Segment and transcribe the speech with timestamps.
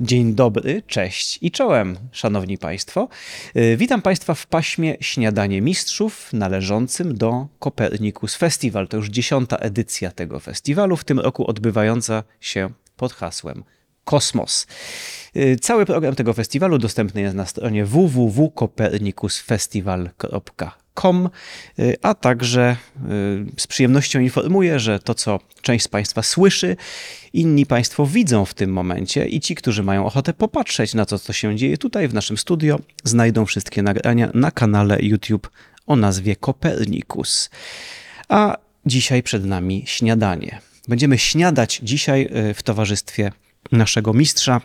[0.00, 3.08] Dzień dobry, cześć i czołem, szanowni państwo.
[3.56, 8.88] Y, Witam państwa w paśmie Śniadanie Mistrzów należącym do Kopernikus Festival.
[8.88, 13.64] To już dziesiąta edycja tego festiwalu, w tym roku odbywająca się pod hasłem
[14.04, 14.66] Kosmos.
[15.36, 20.70] Y, Cały program tego festiwalu dostępny jest na stronie www.kopernikusfestival.com,
[21.78, 26.76] y, a także y, z przyjemnością informuję, że to, co część z Państwa słyszy,
[27.32, 31.32] inni Państwo widzą w tym momencie i ci, którzy mają ochotę popatrzeć na to, co
[31.32, 35.50] się dzieje tutaj w naszym studio, znajdą wszystkie nagrania na kanale YouTube
[35.86, 37.50] o nazwie Kopernikus.
[38.28, 40.60] A dzisiaj przed nami śniadanie.
[40.88, 43.32] Będziemy śniadać dzisiaj y, w towarzystwie
[43.72, 44.60] naszego mistrza,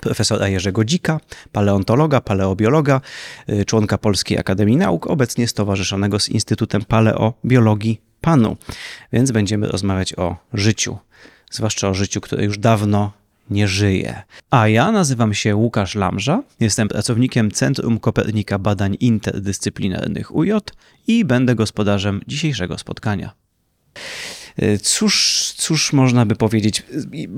[0.00, 1.20] profesora Jerzego Dzika,
[1.52, 3.00] paleontologa, paleobiologa,
[3.48, 8.56] y, członka Polskiej Akademii Nauk, obecnie stowarzyszonego z Instytutem Paleobiologii PANU.
[9.12, 10.98] Więc będziemy rozmawiać o życiu,
[11.50, 13.12] zwłaszcza o życiu, które już dawno
[13.50, 14.22] nie żyje.
[14.50, 20.52] A ja nazywam się Łukasz Lamża, jestem pracownikiem Centrum Kopernika Badań Interdyscyplinarnych UJ
[21.06, 23.32] i będę gospodarzem dzisiejszego spotkania.
[24.62, 26.82] Y, Cóż, cóż można by powiedzieć?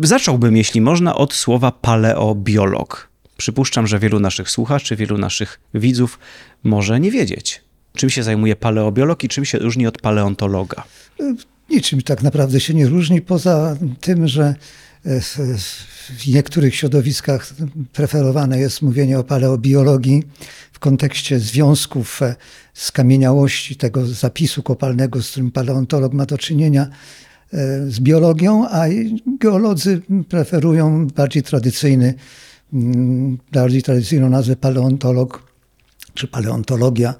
[0.02, 3.08] Zacząłbym, jeśli można, od słowa paleobiolog.
[3.36, 6.18] Przypuszczam, że wielu naszych słuchaczy, wielu naszych widzów
[6.64, 7.60] może nie wiedzieć,
[7.94, 10.84] czym się zajmuje paleobiolog i czym się różni od paleontologa.
[11.70, 14.54] Niczym tak naprawdę się nie różni, poza tym, że e,
[15.04, 17.54] w w niektórych środowiskach
[17.92, 20.22] preferowane jest mówienie o paleobiologii
[20.72, 22.36] w kontekście związków e,
[22.74, 26.88] skamieniałości tego zapisu kopalnego, z którym paleontolog ma do czynienia e,
[27.90, 28.84] z biologią, a
[29.26, 32.14] geolodzy preferują bardziej tradycyjny,
[32.72, 35.52] mm, bardziej tradycyjną nazwę paleontolog
[36.14, 37.14] czy paleontologia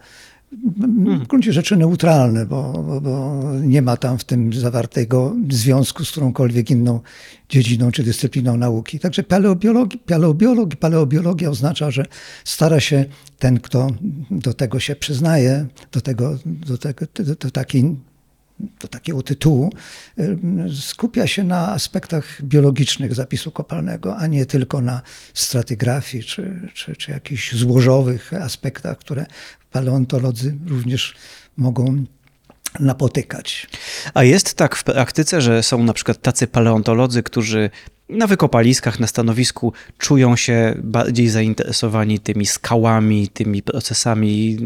[1.22, 6.10] w gruncie rzeczy neutralne, bo, bo, bo, nie ma tam w tym zawartego związku z
[6.10, 7.00] którąkolwiek inną
[7.48, 8.98] dziedziną czy dyscypliną nauki.
[8.98, 12.06] Także paleobiolog, paleobiolog, paleobiologia oznacza, że
[12.44, 13.04] stara się
[13.38, 13.90] ten, kto
[14.30, 17.06] do tego się przyznaje, do, tego, do, tego,
[17.40, 17.96] do takiej
[18.80, 19.72] do takiego tytułu,
[20.80, 25.02] skupia się na aspektach biologicznych zapisu kopalnego, a nie tylko na
[25.34, 29.26] stratygrafii czy, czy, czy jakichś złożowych aspektach, które
[29.70, 31.14] paleontolodzy również
[31.56, 32.04] mogą
[32.80, 33.66] napotykać.
[34.14, 37.70] A jest tak w praktyce, że są na przykład tacy paleontolodzy, którzy
[38.08, 44.58] na wykopaliskach, na stanowisku czują się bardziej zainteresowani tymi skałami, tymi procesami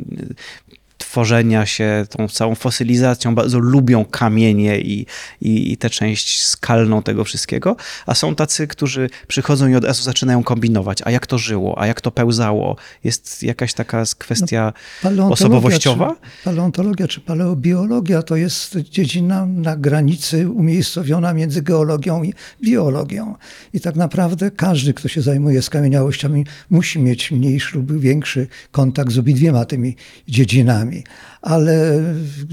[1.11, 5.07] tworzenia się, tą całą fosylizacją, bardzo lubią kamienie i,
[5.41, 10.03] i, i tę część skalną tego wszystkiego, a są tacy, którzy przychodzą i od razu
[10.03, 12.77] zaczynają kombinować, a jak to żyło, a jak to pełzało.
[13.05, 14.73] Jest jakaś taka kwestia
[15.17, 16.15] no, osobowościowa?
[16.15, 23.35] Czy, paleontologia czy paleobiologia to jest dziedzina na granicy umiejscowiona między geologią i biologią.
[23.73, 29.19] I tak naprawdę każdy, kto się zajmuje skamieniałościami, musi mieć mniejszy lub większy kontakt z
[29.19, 29.97] obydwiema tymi
[30.29, 30.96] dziedzinami
[31.43, 32.03] ale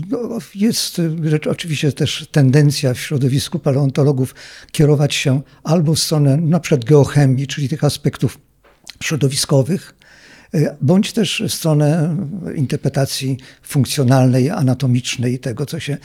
[0.09, 1.01] no, jest
[1.49, 4.35] oczywiście też tendencja w środowisku paleontologów
[4.71, 8.39] kierować się albo w stronę na przykład geochemii, czyli tych aspektów
[9.03, 9.95] środowiskowych,
[10.81, 12.17] bądź też stronę
[12.55, 15.97] interpretacji funkcjonalnej, anatomicznej tego, co się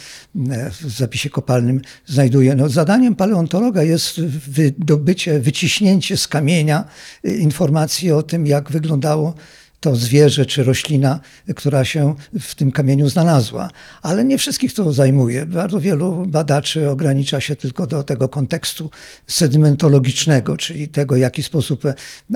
[0.81, 2.55] w zapisie kopalnym znajduje.
[2.55, 6.85] No, zadaniem paleontologa jest wydobycie, wyciśnięcie z kamienia
[7.25, 9.35] informacji o tym, jak wyglądało
[9.81, 11.21] to zwierzę czy roślina,
[11.57, 13.71] która się w tym kamieniu znalazła.
[14.03, 15.47] Ale nie wszystkich to zajmuje.
[15.47, 18.91] Bardzo wielu badaczy ogranicza się tylko do tego kontekstu
[19.27, 21.83] sedimentologicznego, czyli tego, w jaki sposób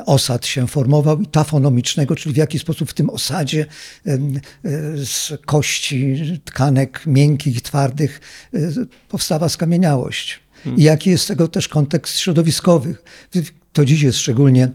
[0.06, 3.66] osad się formował, i tafonomicznego, czyli w jaki sposób w tym osadzie
[5.04, 8.20] z kości, tkanek miękkich, twardych
[9.08, 10.40] powstała skamieniałość.
[10.76, 12.94] I jaki jest tego też kontekst środowiskowy.
[13.72, 14.68] To dziś jest szczególnie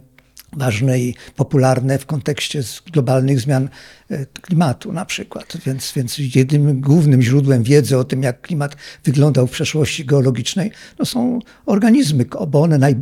[0.53, 3.69] ważne i popularne w kontekście globalnych zmian
[4.11, 5.57] e, klimatu na przykład.
[5.65, 11.05] Więc, więc jedynym głównym źródłem wiedzy o tym, jak klimat wyglądał w przeszłości geologicznej, no
[11.05, 12.95] są organizmy, bo one naj,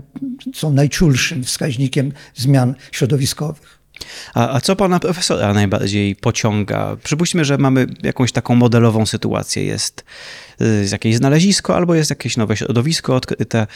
[0.53, 3.85] są najczulszym wskaźnikiem zmian środowiskowych.
[4.33, 6.97] A, a, co pana profesora najbardziej pociąga?
[7.03, 9.65] Przypuśćmy, że mamy jakąś taką modelową sytuację.
[9.65, 10.03] Jest
[10.62, 13.68] y, jakieś znalezisko albo jest jakieś nowe środowisko odkryte.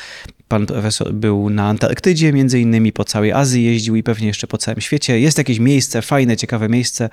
[0.47, 4.57] Pan profesor był na Antarktydzie, między innymi po całej Azji jeździł i pewnie jeszcze po
[4.57, 5.19] całym świecie.
[5.19, 7.09] Jest jakieś miejsce, fajne, ciekawe miejsce.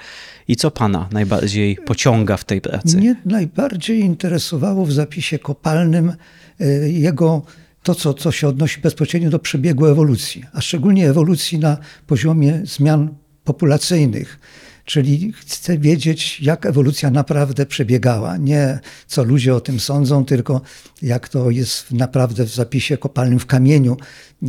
[0.48, 2.96] I co pana najbardziej pociąga w tej pracy?
[2.96, 6.12] Mnie najbardziej interesowało w zapisie kopalnym
[6.60, 7.42] y, jego
[7.86, 13.14] to, co, co się odnosi bezpośrednio do przebiegu ewolucji, a szczególnie ewolucji na poziomie zmian
[13.44, 14.38] populacyjnych.
[14.84, 18.36] Czyli chcę wiedzieć, jak ewolucja naprawdę przebiegała.
[18.36, 20.60] Nie co ludzie o tym sądzą, tylko
[21.02, 23.96] jak to jest naprawdę w zapisie kopalnym w kamieniu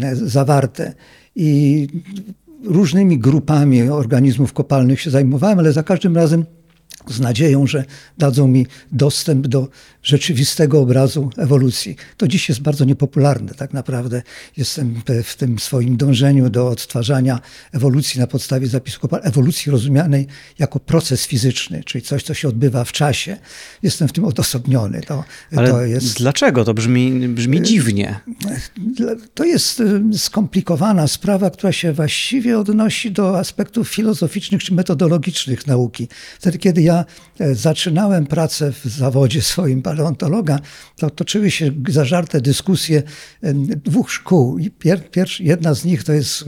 [0.01, 0.93] e, zawarte.
[1.35, 1.87] I
[2.63, 6.45] różnymi grupami organizmów kopalnych się zajmowałem, ale za każdym razem
[7.07, 7.85] z nadzieją, że
[8.17, 9.67] dadzą mi dostęp do
[10.07, 11.95] rzeczywistego obrazu ewolucji.
[12.17, 13.53] To dziś jest bardzo niepopularne.
[13.53, 14.21] Tak naprawdę
[14.57, 17.39] jestem w tym swoim dążeniu do odtwarzania
[17.71, 20.27] ewolucji na podstawie zapisu kopalń, ewolucji rozumianej
[20.59, 23.37] jako proces fizyczny, czyli coś, co się odbywa w czasie.
[23.83, 25.01] Jestem w tym odosobniony.
[25.01, 25.23] To,
[25.55, 26.17] Ale to jest...
[26.17, 26.65] dlaczego?
[26.65, 28.19] To brzmi, brzmi dziwnie.
[29.33, 36.07] To jest y, skomplikowana sprawa, która się właściwie odnosi do aspektów filozoficznych czy metodologicznych nauki.
[36.39, 37.05] Wtedy, kiedy ja
[37.39, 40.59] e, zaczynałem pracę w zawodzie swoim paleontologa,
[40.95, 43.03] to toczyły się zażarte dyskusje
[43.43, 44.57] e, dwóch szkół.
[44.79, 46.45] Pier, pier, jedna z nich to jest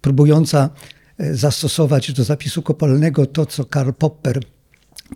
[0.00, 0.70] próbująca
[1.18, 4.40] e, zastosować do zapisu kopalnego to, co Karl Popper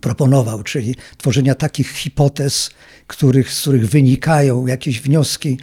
[0.01, 2.69] proponował, czyli tworzenia takich hipotez,
[3.07, 5.57] których, z których wynikają jakieś wnioski,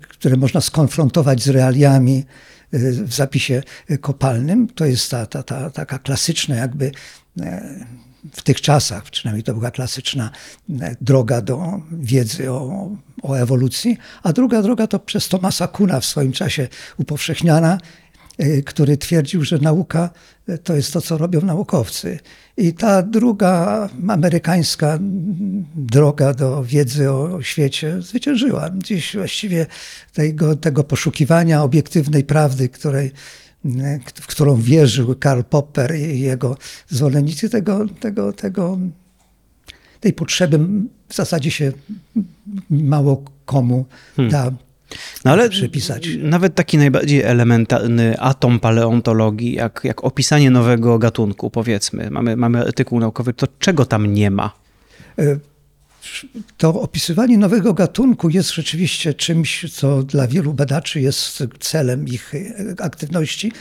[0.00, 2.24] które można skonfrontować z realiami
[2.72, 3.62] w zapisie
[4.00, 4.68] kopalnym.
[4.68, 6.92] To jest ta, ta, ta taka klasyczna jakby
[8.32, 10.30] w tych czasach, przynajmniej to była klasyczna
[10.80, 12.90] e, droga do wiedzy o,
[13.22, 17.78] o ewolucji, a druga droga to przez Tomasa Kuna w swoim czasie upowszechniana,
[18.38, 20.10] e, który twierdził, że nauka
[20.48, 22.18] e, to jest to, co robią naukowcy.
[22.56, 24.98] I ta druga amerykańska
[25.74, 28.70] droga do wiedzy o świecie zwyciężyła.
[28.74, 29.66] Dziś właściwie
[30.12, 33.12] tego, tego poszukiwania obiektywnej prawdy, której
[34.14, 36.56] w którą wierzył Karl Popper i jego
[36.88, 38.78] zwolennicy, tego, tego, tego,
[40.00, 40.58] tej potrzeby
[41.08, 41.72] w zasadzie się
[42.70, 43.84] mało komu
[44.16, 44.32] hmm.
[44.32, 44.52] da
[45.24, 46.08] no ale przypisać.
[46.22, 53.00] Nawet taki najbardziej elementarny atom paleontologii, jak, jak opisanie nowego gatunku, powiedzmy, mamy, mamy artykuł
[53.00, 54.52] naukowy, to czego tam nie ma?
[56.24, 62.32] E, to opisywanie nowego gatunku jest rzeczywiście czymś, co dla wielu badaczy jest celem ich
[62.78, 63.52] aktywności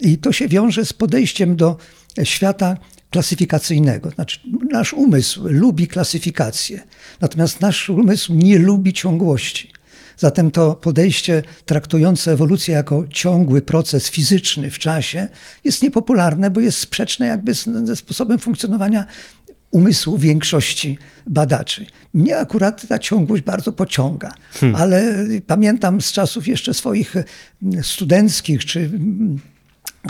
[0.00, 1.76] i to się wiąże z podejściem do
[2.24, 2.76] świata
[3.10, 4.10] klasyfikacyjnego.
[4.10, 4.40] Znaczy,
[4.70, 6.82] nasz umysł lubi klasyfikację,
[7.20, 9.72] natomiast nasz umysł nie lubi ciągłości.
[10.16, 15.28] Zatem to podejście traktujące ewolucję jako ciągły proces fizyczny w czasie
[15.64, 17.54] jest niepopularne, bo jest sprzeczne jakby
[17.84, 19.06] ze sposobem funkcjonowania
[19.74, 21.86] umysłu większości badaczy.
[22.14, 24.80] Mnie akurat ta ciągłość bardzo pociąga, hmm.
[24.82, 25.14] ale
[25.46, 27.14] pamiętam z czasów jeszcze swoich
[27.82, 28.90] studenckich czy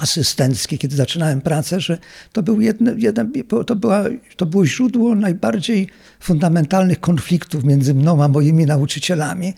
[0.00, 1.98] asystenckich, kiedy zaczynałem pracę, że
[2.32, 3.26] to, był jedne, jedne,
[3.66, 4.04] to, była,
[4.36, 5.88] to było źródło najbardziej
[6.20, 9.54] fundamentalnych konfliktów między mną a moimi nauczycielami,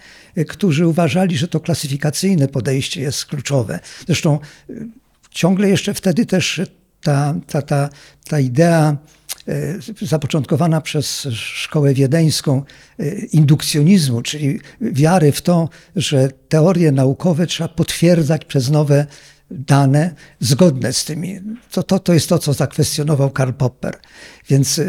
[0.49, 3.81] którzy uważali, że to klasyfikacyjne podejście jest kluczowe.
[4.06, 4.38] Zresztą
[5.31, 6.61] ciągle jeszcze wtedy też
[7.03, 7.88] ta, ta, ta,
[8.29, 9.15] ta idea E,
[10.02, 12.62] zapoczątkowana przez szkołę wiedeńską
[12.98, 19.06] e, indukcjonizmu, czyli wiary w to, że teorie naukowe trzeba potwierdzać przez nowe
[19.50, 21.40] dane zgodne z tymi.
[21.70, 23.96] To, to, to jest to, co zakwestionował Karl Popper.
[24.48, 24.84] Więc e,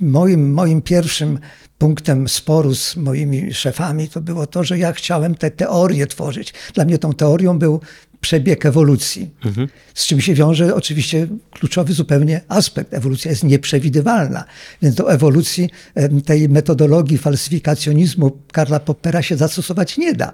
[0.00, 1.38] moim, moim pierwszym
[1.78, 6.54] punktem sporu z moimi szefami to było to, że ja chciałem te teorie tworzyć.
[6.74, 7.80] Dla mnie tą teorią był
[8.20, 9.30] przebieg ewolucji.
[9.44, 9.68] Mhm.
[9.94, 12.94] Z czym się wiąże oczywiście kluczowy zupełnie aspekt.
[12.94, 14.44] Ewolucja jest nieprzewidywalna,
[14.82, 15.70] więc do ewolucji
[16.24, 20.32] tej metodologii falsyfikacjonizmu Karla Poppera się zastosować nie da.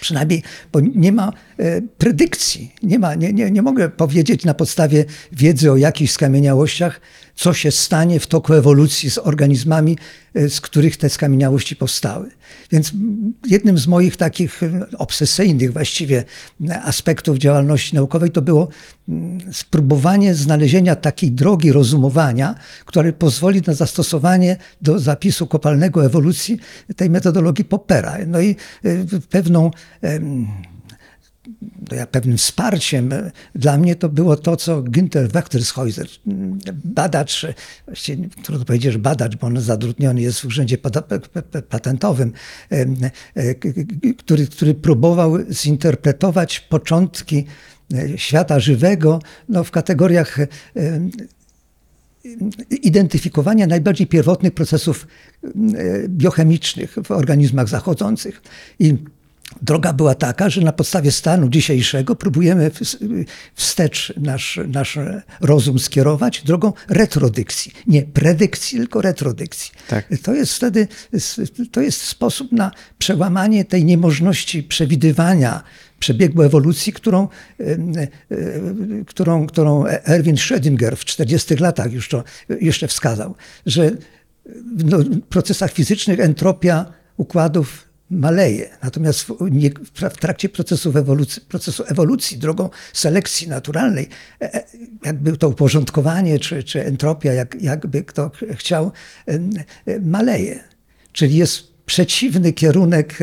[0.00, 2.72] Przynajmniej, bo nie ma e, predykcji.
[2.82, 7.00] Nie, ma, nie, nie, nie mogę powiedzieć na podstawie wiedzy o jakichś skamieniałościach,
[7.34, 9.98] co się stanie w toku ewolucji z organizmami,
[10.34, 12.30] e, z których te skamieniałości powstały.
[12.70, 12.92] Więc
[13.46, 16.24] jednym z moich takich e, obsesyjnych właściwie
[16.84, 18.68] aspektów działalności naukowej to było
[19.08, 26.58] mm, spróbowanie znalezienia takiej drogi rozumowania, która pozwoli na zastosowanie do zapisu kopalnego ewolucji
[26.96, 28.18] tej metodologii Poppera.
[28.26, 28.56] No i
[29.30, 29.70] pewną
[32.10, 36.06] pewnym wsparciem e, dla mnie to było to, co Günther Wechtershäuser,
[36.84, 37.46] badacz,
[37.86, 40.78] właściwie trudno powiedzieć, że badacz, bo on zatrudniony jest w urzędzie
[41.68, 42.32] patentowym,
[42.70, 43.54] e,
[44.14, 47.46] który, który próbował zinterpretować początki
[47.94, 50.38] e, świata żywego no, w kategoriach
[52.70, 55.06] identyfikowania najbardziej pierwotnych procesów
[56.08, 58.42] biochemicznych w organizmach zachodzących.
[58.78, 58.96] I
[59.62, 62.70] Droga była taka, że na podstawie stanu dzisiejszego próbujemy
[63.54, 64.98] wstecz nasz, nasz
[65.40, 67.72] rozum skierować drogą retrodykcji.
[67.86, 69.70] Nie predykcji, tylko retrodykcji.
[69.88, 70.08] Tak.
[70.22, 70.88] To jest wtedy
[71.70, 75.62] to jest sposób na przełamanie tej niemożności przewidywania
[75.98, 77.28] przebiegu ewolucji, którą,
[79.06, 82.24] którą, którą Erwin Schrödinger w 40 latach już to
[82.60, 83.34] jeszcze wskazał,
[83.66, 83.90] że
[84.46, 88.70] w procesach fizycznych entropia układów maleje.
[88.82, 94.08] Natomiast w, nie, w trakcie procesów ewolucji, procesu ewolucji, drogą selekcji naturalnej,
[94.40, 94.64] e, e,
[95.04, 98.92] jakby to uporządkowanie czy, czy entropia, jak, jakby kto chciał,
[99.26, 100.60] e, maleje.
[101.12, 103.18] Czyli jest przeciwny kierunek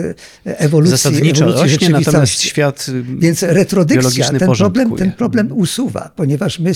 [0.45, 0.91] ewolucji.
[0.91, 2.85] Zasadniczo ewolucji rośnie, natomiast świat
[3.19, 6.71] Więc retrodykcja ten problem, ten problem usuwa, ponieważ my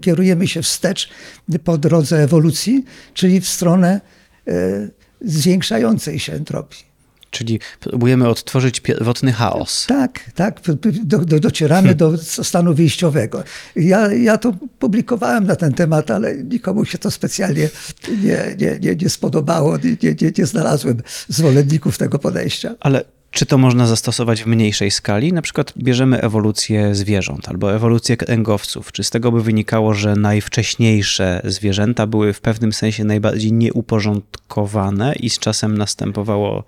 [0.00, 1.08] kierujemy się wstecz
[1.64, 4.00] po drodze ewolucji, czyli w stronę
[5.20, 6.87] zwiększającej się entropii.
[7.30, 9.86] Czyli próbujemy odtworzyć pierwotny chaos.
[9.86, 10.60] Tak, tak.
[11.04, 13.44] Do, do, docieramy do stanu wyjściowego.
[13.76, 17.68] Ja, ja to publikowałem na ten temat, ale nikomu się to specjalnie
[18.22, 19.76] nie, nie, nie, nie spodobało.
[19.76, 22.74] Nie, nie, nie znalazłem zwolenników tego podejścia.
[22.80, 25.32] Ale czy to można zastosować w mniejszej skali?
[25.32, 28.92] Na przykład bierzemy ewolucję zwierząt albo ewolucję kręgowców.
[28.92, 35.30] Czy z tego by wynikało, że najwcześniejsze zwierzęta były w pewnym sensie najbardziej nieuporządkowane i
[35.30, 36.64] z czasem następowało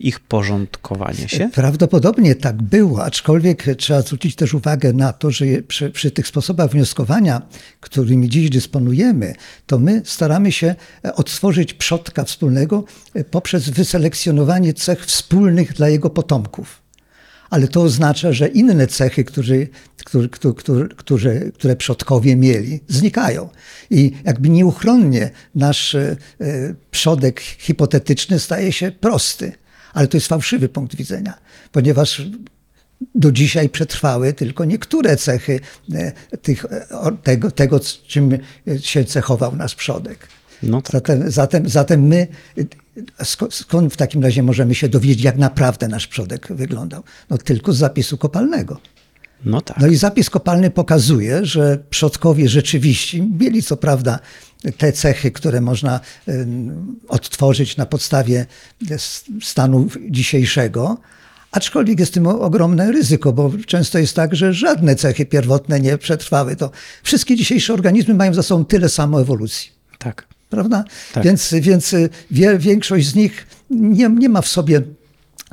[0.00, 1.50] ich porządkowanie się?
[1.54, 6.70] Prawdopodobnie tak było, aczkolwiek trzeba zwrócić też uwagę na to, że przy, przy, tych sposobach
[6.70, 7.42] wnioskowania,
[7.80, 9.34] którymi dziś dysponujemy,
[9.66, 16.10] to my staramy się e, odtworzyć przodka wspólnego e, poprzez wyselekcjonowanie cech wspólnych dla jego
[16.10, 16.82] potomków.
[17.50, 19.66] Ale to oznacza, że inne cechy, które,
[19.96, 20.28] które,
[20.96, 23.48] które, które przodkowie mieli, znikają.
[23.90, 26.16] I jakby nieuchronnie nasz e,
[26.90, 29.52] przodek hipotetyczny staje się prosty.
[29.94, 31.34] Ale to jest fałszywy punkt widzenia,
[31.72, 32.22] ponieważ
[33.14, 35.60] do dzisiaj przetrwały tylko niektóre cechy
[35.94, 36.86] e, tych, e,
[37.22, 38.38] tego, tego, czym
[38.80, 40.28] się cechował nasz przodek.
[40.62, 40.92] No tak.
[40.92, 42.26] zatem, zatem, zatem my,
[43.50, 47.02] skąd w takim razie możemy się dowiedzieć, jak naprawdę nasz przodek wyglądał?
[47.30, 48.80] No tylko z zapisu kopalnego.
[49.44, 49.78] No, tak.
[49.80, 54.18] no i zapis kopalny pokazuje, że przodkowie rzeczywiście mieli co prawda
[54.78, 56.00] te cechy, które można
[57.08, 58.46] odtworzyć na podstawie
[59.42, 60.98] stanu dzisiejszego,
[61.52, 66.56] Aczkolwiek jest tym ogromne ryzyko, bo często jest tak, że żadne cechy pierwotne nie przetrwały.
[66.56, 66.70] To
[67.02, 69.70] wszystkie dzisiejsze organizmy mają za sobą tyle samo ewolucji.
[69.98, 70.26] Tak.
[70.50, 70.84] Prawda?
[71.12, 71.24] Tak.
[71.24, 71.94] Więc, więc
[72.58, 74.82] większość z nich nie, nie ma w sobie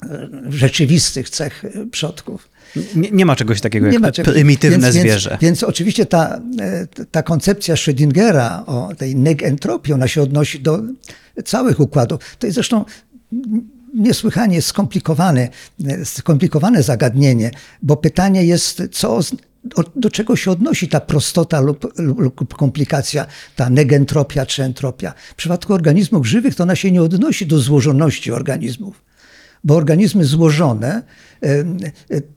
[0.03, 2.50] e, rzeczywistych cech przodków.
[2.96, 4.34] Nie, nie ma czegoś takiego nie jak czegoś.
[4.34, 5.30] prymitywne więc, zwierzę.
[5.30, 10.82] Więc, więc, oczywiście ta, e, ta koncepcja Schrödingera o tej negentropii, ona się odnosi do
[11.46, 12.20] całych układów.
[12.40, 12.86] To jest zresztą
[13.94, 15.50] niesłychanie skomplikowane,
[16.04, 19.20] skomplikowane zagadnienie, bo pytanie jest, co,
[19.96, 25.14] do czego się odnosi ta prostota lub, lub, komplikacja, ta negentropia czy entropia.
[25.32, 29.08] W przypadku organizmów żywych to ona się nie odnosi do złożoności organizmów
[29.64, 31.04] bo organizmy złożone, e, e,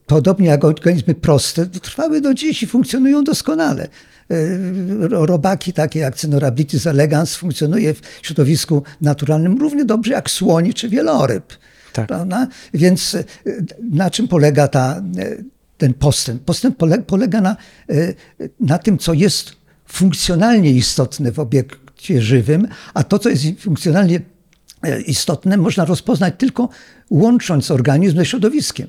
[0.07, 3.89] podobnie jak organizmy proste, trwały do dziś i funkcjonują doskonale.
[4.31, 4.37] E,
[5.09, 11.47] robaki takie jak Cynorhabditis elegans funkcjonuje w środowisku naturalnym równie dobrze jak słoni czy wieloryb.
[11.93, 12.07] Tak.
[12.07, 12.47] Prawda?
[12.75, 13.17] Więc
[13.91, 15.03] na czym polega ta,
[15.79, 16.43] ten postęp?
[16.45, 16.77] Postęp
[17.07, 17.57] polega na,
[18.61, 19.53] na tym, co jest
[19.87, 24.40] funkcjonalnie istotne w obiekcie żywym, a to, co jest funkcjonalnie E,
[25.07, 26.69] istotne można rozpoznać tylko
[27.11, 28.89] łącząc organizm ze środowiskiem.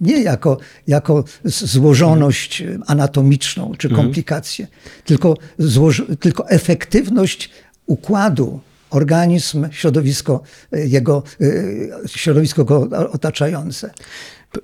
[0.00, 4.06] Nie jako, jako złożoność anatomiczną czy mhm.
[4.06, 4.66] komplikację,
[5.04, 5.36] tylko,
[6.20, 7.50] tylko efektywność
[7.86, 8.60] układu
[8.90, 13.90] organizm, środowisko, e, jego, e, środowisko go otaczające.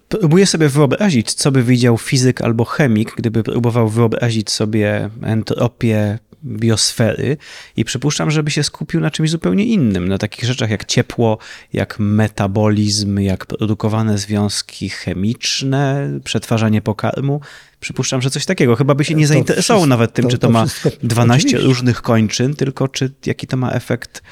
[0.08, 7.36] Próbuję sobie wyobrazić, co by widział fizyk albo chemik, gdyby próbował wyobrazić sobie entropię biosfery
[7.76, 11.38] i przypuszczam, żeby się skupił na czymś zupełnie innym, na takich rzeczach jak ciepło,
[11.72, 17.40] jak metabolizm, jak produkowane związki chemiczne, przetwarzanie pokarmu.
[17.80, 18.76] Przypuszczam, że coś takiego.
[18.76, 20.66] Chyba by się nie zainteresował wszystko, nawet tym, to, czy to, to ma
[21.02, 21.58] 12 oczywiście.
[21.58, 24.22] różnych kończyn, tylko czy jaki to ma efekt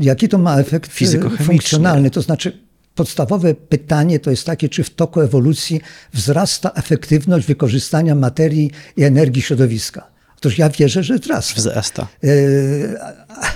[0.00, 4.90] Jaki to ma efekt e, funkcjonalny, to znaczy podstawowe pytanie to jest takie, czy w
[4.90, 5.80] toku ewolucji
[6.12, 10.13] wzrasta efektywność wykorzystania materii i energii środowiska.
[10.44, 11.54] Otóż ja wierzę, że wzrasta.
[11.56, 12.06] Wzrasta.
[12.24, 12.28] E,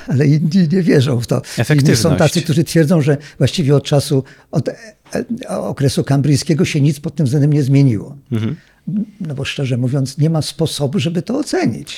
[0.09, 1.43] ale inni nie wierzą w to.
[1.81, 4.75] Inni są tacy, którzy twierdzą, że właściwie od czasu, od e,
[5.49, 8.17] okresu kambryjskiego się nic pod tym względem nie zmieniło.
[8.33, 8.57] Mhm.
[9.21, 11.97] No bo szczerze mówiąc, nie ma sposobu, żeby to ocenić.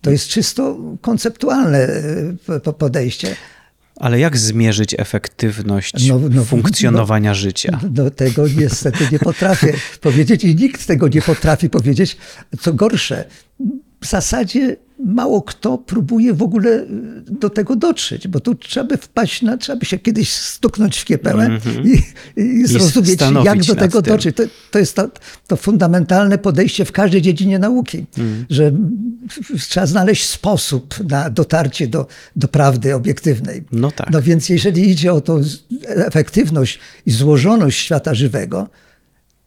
[0.00, 1.78] To jest czysto konceptualne
[2.66, 3.36] e, podejście.
[3.96, 7.80] Ale jak zmierzyć efektywność No, no, funkcjonowania życia?
[7.94, 12.16] No, tego niestety nie potrafię powiedzieć i nikt tego nie potrafi powiedzieć.
[12.60, 13.24] Co gorsze,
[14.04, 16.86] w zasadzie mało kto próbuje w ogóle y,
[17.30, 21.04] do tego dotrzeć, bo tu trzeba by wpaść na, trzeba by się kiedyś stuknąć w
[21.04, 22.02] kiepełę i,
[22.40, 24.36] i zrozumieć, zastanowić jak do tego dotrzeć.
[24.36, 25.10] To, to jest to,
[25.46, 28.06] to fundamentalne podejście w każdej dziedzinie nauki,
[28.50, 28.72] że
[29.68, 32.06] trzeba znaleźć sposób na dotarcie do,
[32.36, 33.64] do prawdy obiektywnej.
[33.72, 34.10] No tak.
[34.10, 35.40] No więc jeżeli idzie o tą
[35.86, 38.68] efektywność i złożoność świata żywego,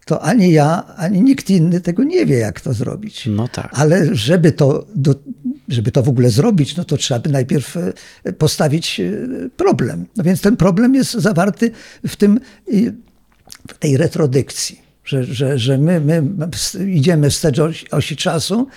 [0.07, 3.25] to ani ja, ani nikt inny tego nie wie, jak to zrobić.
[3.25, 3.69] No tak.
[3.73, 5.15] Ale żeby to, do,
[5.67, 9.11] żeby to w ogóle zrobić, no to trzeba by najpierw e, postawić e,
[9.57, 10.05] problem.
[10.15, 11.71] No więc ten problem jest zawarty
[12.07, 12.39] w tym,
[13.67, 14.87] w tej retrodykcji.
[15.03, 16.21] Że, że, że my, my
[16.87, 18.67] idziemy wstecz osi, osi czasu,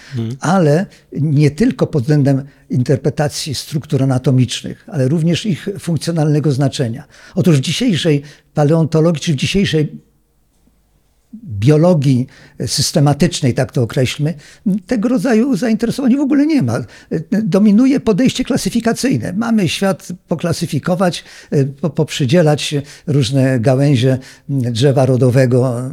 [0.41, 7.05] ale nie tylko pod względem interpretacji struktur anatomicznych, ale również ich funkcjonalnego znaczenia.
[7.35, 8.23] Otóż w dzisiejszej
[8.55, 10.01] paleontologii, czy w dzisiejszej
[11.45, 12.27] biologii
[12.67, 14.35] systematycznej, tak to określmy,
[14.87, 16.75] tego rodzaju zainteresowań w ogóle nie ma.
[17.43, 19.33] Dominuje podejście klasyfikacyjne.
[19.33, 21.25] Mamy świat poklasyfikować,
[21.81, 22.75] po- poprzydzielać
[23.07, 24.19] różne gałęzie
[24.49, 25.91] drzewa rodowego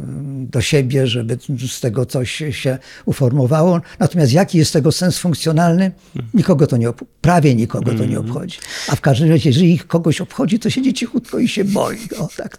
[0.50, 3.80] do siebie, żeby z tego coś się uformowało.
[3.98, 5.92] Natomiast jaki jest tego sens funkcjonalny?
[6.34, 6.88] Nikogo to nie.
[7.20, 8.58] Prawie nikogo to nie obchodzi.
[8.88, 11.98] A w każdym razie, jeżeli ich kogoś obchodzi, to siedzi cichutko i się boi.
[12.18, 12.58] O, tak.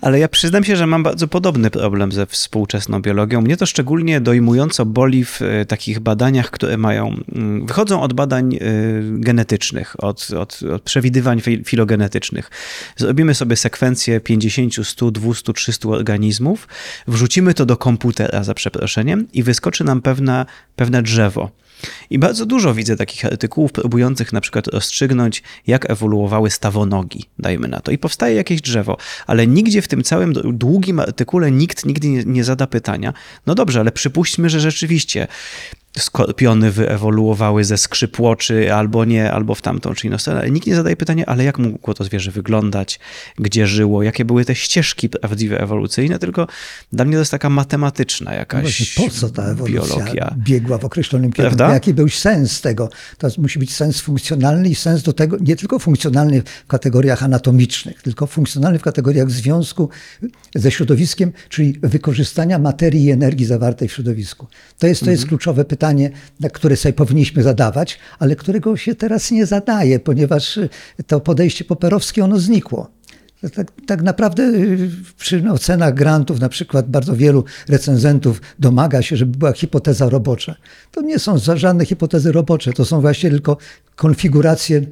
[0.00, 3.40] Ale ja przyznam się, że mam bardzo podobny problem ze współczesną biologią.
[3.40, 7.16] Mnie to szczególnie dojmująco boli w e, takich badaniach, które mają,
[7.64, 8.58] wychodzą od badań e,
[9.02, 12.50] genetycznych, od, od, od przewidywań fi- filogenetycznych.
[12.96, 16.68] Zrobimy sobie sekwencję 50, 100, 200, 300 organizmów,
[17.08, 20.46] wrzucimy to do komputera, za przeproszeniem, i wyskoczy nam pewna,
[20.76, 21.50] pewne drzewo.
[22.10, 27.80] I bardzo dużo widzę takich artykułów próbujących na przykład rozstrzygnąć, jak ewoluowały stawonogi, dajmy na
[27.80, 27.92] to.
[27.92, 28.96] I powstaje jakieś drzewo,
[29.26, 33.12] ale nigdzie w tym całym długim artykule nikt nigdy nie, nie zada pytania,
[33.46, 35.28] no dobrze, ale przypuśćmy, że rzeczywiście
[35.98, 40.74] skorpiony wyewoluowały ze skrzypłoczy albo nie, albo w tamtą czy inną stronę, ale nikt nie
[40.74, 43.00] zadaje pytania, ale jak mogło to zwierzę wyglądać,
[43.38, 46.46] gdzie żyło, jakie były te ścieżki prawdziwe ewolucyjne, tylko
[46.92, 50.34] dla mnie to jest taka matematyczna No jakaś właśnie, po co ta ewolucja biologia.
[50.38, 51.56] biegła w określonym kierunku?
[51.56, 51.74] Prawda?
[51.74, 52.88] Jaki był sens tego?
[53.18, 58.02] To musi być sens funkcjonalny i sens do tego, nie tylko funkcjonalny w kategoriach anatomicznych,
[58.02, 59.88] tylko funkcjonalny w kategoriach związku
[60.54, 64.46] ze środowiskiem, czyli wykorzystania materii i energii zawartej w środowisku.
[64.78, 65.79] To jest, to jest kluczowe pytanie,
[66.40, 70.58] na które sobie powinniśmy zadawać, ale którego się teraz nie zadaje, ponieważ
[71.06, 72.90] to podejście poperowskie ono znikło.
[73.54, 79.38] Tak, tak naprawdę y, przy ocenach grantów, na przykład bardzo wielu recenzentów domaga się, żeby
[79.38, 80.54] była hipoteza robocza.
[80.90, 83.56] To nie są żadne hipotezy robocze, to są właśnie tylko
[83.96, 84.82] konfiguracje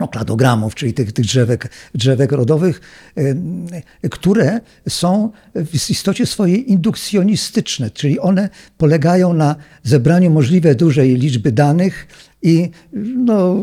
[0.00, 2.80] no, kladogramów, czyli tych, tych drzewek, drzewek rodowych,
[4.10, 12.06] które są w istocie swojej indukcjonistyczne, czyli one polegają na zebraniu możliwie dużej liczby danych
[12.42, 12.70] i
[13.16, 13.56] no,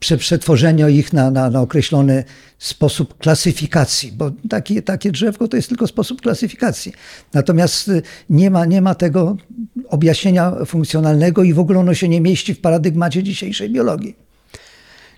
[0.00, 2.24] prze- przetworzeniu ich na, na, na określony
[2.58, 6.92] sposób klasyfikacji, bo takie, takie drzewko to jest tylko sposób klasyfikacji.
[7.34, 9.36] Natomiast y, nie ma, nie ma tego
[9.88, 14.29] objaśnienia funkcjonalnego i w ogóle ono się nie mieści w paradygmacie dzisiejszej biologii.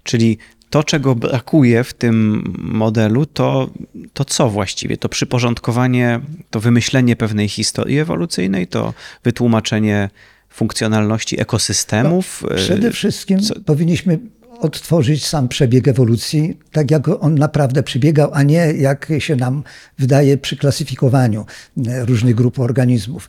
[0.03, 0.39] Czyli
[0.71, 3.71] to, czego brakuje w tym modelu, to,
[4.13, 4.97] to co właściwie?
[4.97, 10.11] To przyporządkowanie, to wymyślenie pewnej historii ewolucyjnej, to wytłumaczenie
[10.49, 12.45] funkcjonalności ekosystemów.
[12.51, 14.19] No, Przede y, wszystkim co- powinniśmy
[14.61, 19.63] odtworzyć sam przebieg ewolucji, tak jak on naprawdę przebiegał, a nie jak się nam
[19.99, 21.47] wydaje przy klasyfikowaniu
[21.87, 23.29] e, różnych grup organizmów.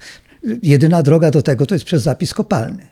[0.63, 2.87] Jedyna droga do tego to jest przez zapis kopalny.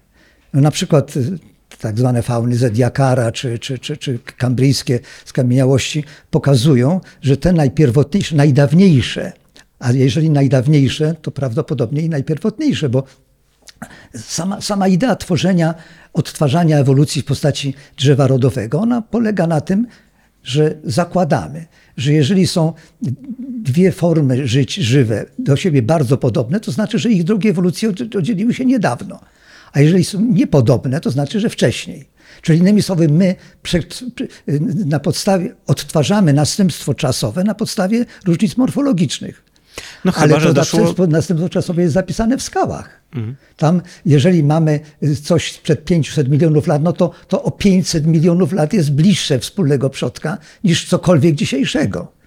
[0.53, 7.01] No na przykład e, tak zwane fauny Zediakara czy, czy, czy, czy kambryjskie skamieniałości pokazują,
[7.21, 9.31] że te najpierwotniejsze, najdawniejsze,
[9.79, 13.03] a jeżeli najdawniejsze, to prawdopodobnie i najpierwotniejsze, bo
[14.15, 15.73] sama, sama idea tworzenia,
[16.13, 19.87] odtwarzania ewolucji w postaci drzewa rodowego, ona polega na tym,
[20.43, 21.65] że zakładamy,
[21.97, 22.73] że jeżeli są
[23.63, 28.15] dwie formy żyć żywe do siebie bardzo podobne, to znaczy, że ich drogi ewolucji od-
[28.15, 29.19] oddzieliły się niedawno.
[29.73, 32.09] A jeżeli są niepodobne, to znaczy, że wcześniej.
[32.41, 33.35] Czyli innymi słowy, my
[34.85, 39.43] na podstawie odtwarzamy następstwo czasowe na podstawie różnic morfologicznych.
[40.05, 41.07] No chyba, Ale że to doszło...
[41.07, 43.01] następstwo, czasowe jest zapisane w skałach.
[43.57, 44.79] Tam, jeżeli mamy
[45.23, 49.89] coś sprzed 500 milionów lat, no to, to o 500 milionów lat jest bliższe wspólnego
[49.89, 52.20] przodka niż cokolwiek dzisiejszego.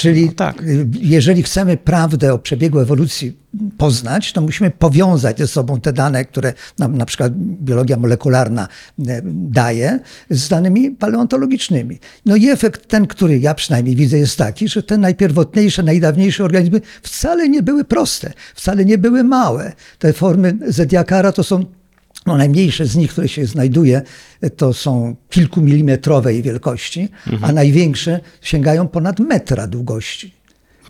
[0.00, 0.62] Czyli No tak.
[0.62, 3.36] y, jeżeli chcemy prawdę o przebiegu ewolucji
[3.78, 8.68] poznać, to musimy powiązać ze sobą te dane, które nam na przykład biologia molekularna
[9.08, 11.98] e, daje, z danymi paleontologicznymi.
[12.26, 16.80] No i efekt ten, który ja przynajmniej widzę, jest taki, że te najpierwotniejsze, najdawniejsze organizmy
[17.02, 19.72] wcale nie były proste, wcale nie były małe.
[19.98, 21.64] Te formy zediakara to są
[22.26, 24.02] no, najmniejsze z nich, które się znajduje,
[24.56, 27.08] to są kilkumilimetrowej wielkości,
[27.42, 30.34] a największe sięgają ponad metra długości.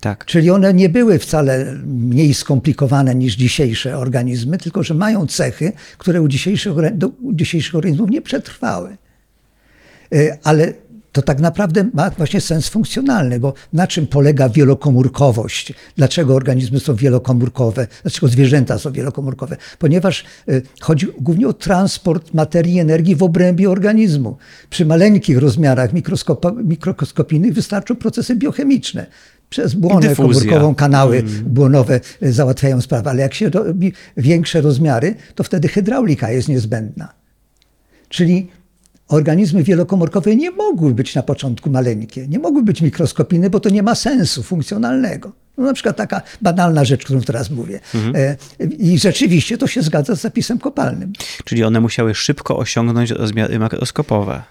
[0.00, 0.24] Tak.
[0.24, 6.22] Czyli one nie były wcale mniej skomplikowane niż dzisiejsze organizmy, tylko że mają cechy, które
[6.22, 8.96] u dzisiejszych, do- dzisiejszych organizmów nie przetrwały.
[10.14, 10.72] Y, Ale
[11.12, 15.72] to tak naprawdę ma właśnie sens funkcjonalny, bo na czym polega wielokomórkowość?
[15.96, 17.86] Dlaczego organizmy są wielokomórkowe?
[18.02, 19.56] Dlaczego zwierzęta są wielokomórkowe?
[19.78, 24.36] Ponieważ y, chodzi głównie o transport materii i energii w obrębie organizmu.
[24.70, 25.90] Przy maleńkich rozmiarach
[26.64, 29.06] mikroskopijnych wystarczą procesy biochemiczne.
[29.50, 30.40] Przez błonę Dyfuzja.
[30.40, 36.30] komórkową, kanały błonowe y, załatwiają sprawę, ale jak się robi większe rozmiary, to wtedy hydraulika
[36.30, 37.12] jest niezbędna.
[38.08, 38.48] Czyli
[39.10, 43.82] organizmy wielokomórkowe nie mogły być na początku maleńkie, nie mogły być mikroskopijne, bo to nie
[43.82, 45.32] ma sensu funkcjonalnego.
[45.58, 47.80] No, na przykład taka banalna rzecz, którą teraz mówię.
[48.14, 48.36] E,
[48.78, 51.12] I rzeczywiście to się zgadza z zapisem kopalnym.
[51.44, 54.42] Czyli one musiały szybko osiągnąć rozmiary makroskopowe.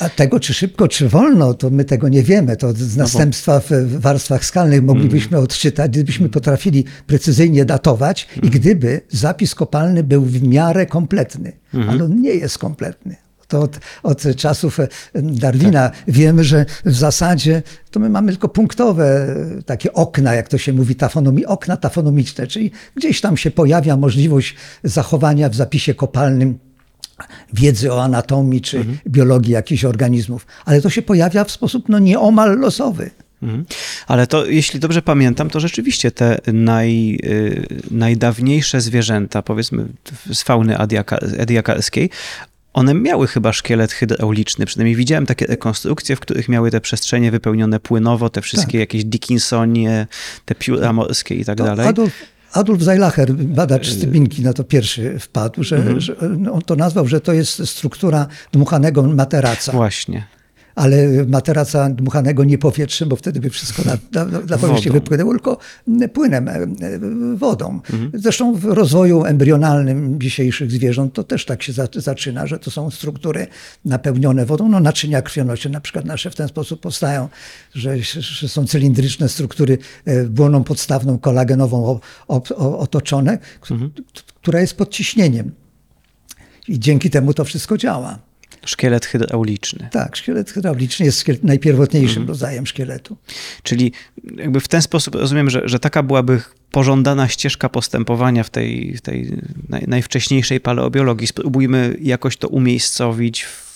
[0.00, 2.56] A, tego, czy szybko, czy wolno, to my tego nie wiemy.
[2.56, 9.00] To z następstwa w, w warstwach skalnych moglibyśmy odczytać, gdybyśmy potrafili precyzyjnie datować i gdyby
[9.08, 11.52] zapis kopalny był w miarę kompletny.
[11.88, 13.16] Ale on nie jest kompletny.
[13.52, 19.04] To od, od czasów e, Darwina wiemy, że w zasadzie to my mamy tylko punktowe
[19.58, 23.96] e, takie okna, jak to się mówi, tafonomi, okna tafonomiczne, czyli gdzieś tam się pojawia
[23.96, 26.58] możliwość zachowania w zapisie kopalnym
[27.52, 32.58] wiedzy o anatomii czy biologii jakichś organizmów, ale to się pojawia w sposób no, nieomal
[32.58, 33.10] losowy.
[33.42, 33.64] Mhm.
[34.06, 39.86] Ale to, jeśli dobrze pamiętam, to rzeczywiście te naj, y, najdawniejsze zwierzęta, powiedzmy
[40.32, 42.10] z fauny adiaka- ediakarskiej,
[42.72, 44.66] one miały chyba szkielet hydrauliczny.
[44.66, 50.06] Przynajmniej widziałem takie rekonstrukcje, w których miały te przestrzenie wypełnione płynowo, te wszystkie jakieś Dickinsonie,
[50.44, 51.86] te pióra morskie i tak To dalej.
[51.86, 52.12] Adolf,
[52.52, 57.20] Adolf Zeilacher, badacz Stybinki, na to pierwszy wpadł, że, że no, on to nazwał, że
[57.20, 59.72] to jest struktura dmuchanego materaca.
[59.72, 60.26] Właśnie.
[60.74, 60.96] Ale
[61.28, 65.58] materaca dmuchanego nie powietrzem, bo wtedy by wszystko na, na, na powierzchnię wypłynęło, tylko
[66.14, 66.68] płynem, e, e,
[67.36, 67.80] wodą.
[68.14, 72.90] Zresztą w rozwoju embrionalnym dzisiejszych zwierząt to też tak się za, zaczyna, że to są
[72.90, 73.46] struktury
[73.84, 74.68] napełnione wodą.
[74.68, 77.28] No, naczynia krwionośne na przykład nasze w ten sposób powstają,
[77.74, 82.00] że, że są cylindryczne struktury e, błoną podstawną kolagenową
[82.58, 83.74] otoczone, k-
[84.42, 85.50] która jest pod ciśnieniem.
[86.68, 88.18] I dzięki temu to wszystko działa.
[88.66, 89.88] Szkielet hydrauliczny.
[89.92, 93.16] Tak, szkielet hydrauliczny jest szkielet, najpierwotniejszym rodzajem szkieletu.
[93.62, 93.92] Czyli
[94.36, 99.32] jakby w ten sposób rozumiem, że, że taka byłaby pożądana ścieżka postępowania w tej, tej
[99.68, 101.26] naj, najwcześniejszej paleobiologii.
[101.26, 103.71] Spróbujmy jakoś to umiejscowić w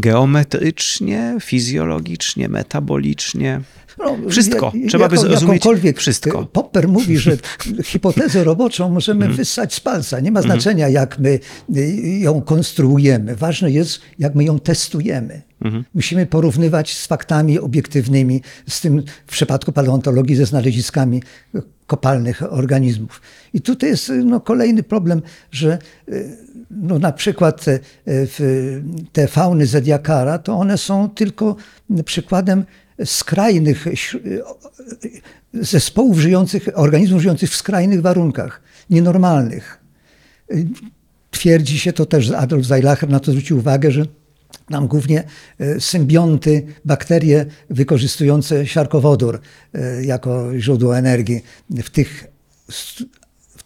[0.00, 3.60] geometrycznie, fizjologicznie, metabolicznie.
[3.98, 4.72] No, Wszystko.
[4.74, 5.62] jak- Trzeba by jaką- zrozumieć
[5.96, 6.46] wszystko.
[6.52, 7.36] Popper mówi, że
[7.84, 10.20] hipotezę roboczą możemy wyssać z palca.
[10.20, 11.40] Nie ma znaczenia, jak my
[11.76, 13.36] y, ją konstruujemy.
[13.36, 15.42] Ważne jest, jak my ją testujemy.
[15.94, 21.22] Musimy porównywać z faktami obiektywnymi, z tym w przypadku paleontologii ze znaleziskami
[21.86, 23.22] kopalnych organizmów.
[23.54, 26.36] I tutaj jest no, kolejny problem, że y,
[26.70, 28.80] no, na przykład te, w-
[29.12, 31.56] te fauny zediakara, to one są tylko
[32.04, 32.64] przykładem
[33.04, 34.40] skrajnych śr-
[35.54, 39.80] zespołów żyjących, organizmów żyjących w skrajnych warunkach, nienormalnych.
[41.30, 44.06] Twierdzi się, to też Adolf Zeilacher na to zwrócił uwagę, że
[44.70, 45.24] nam głównie
[45.58, 49.40] e, symbionty, bakterie wykorzystujące siarkowodór
[49.74, 52.26] e, jako źródło energii w tych,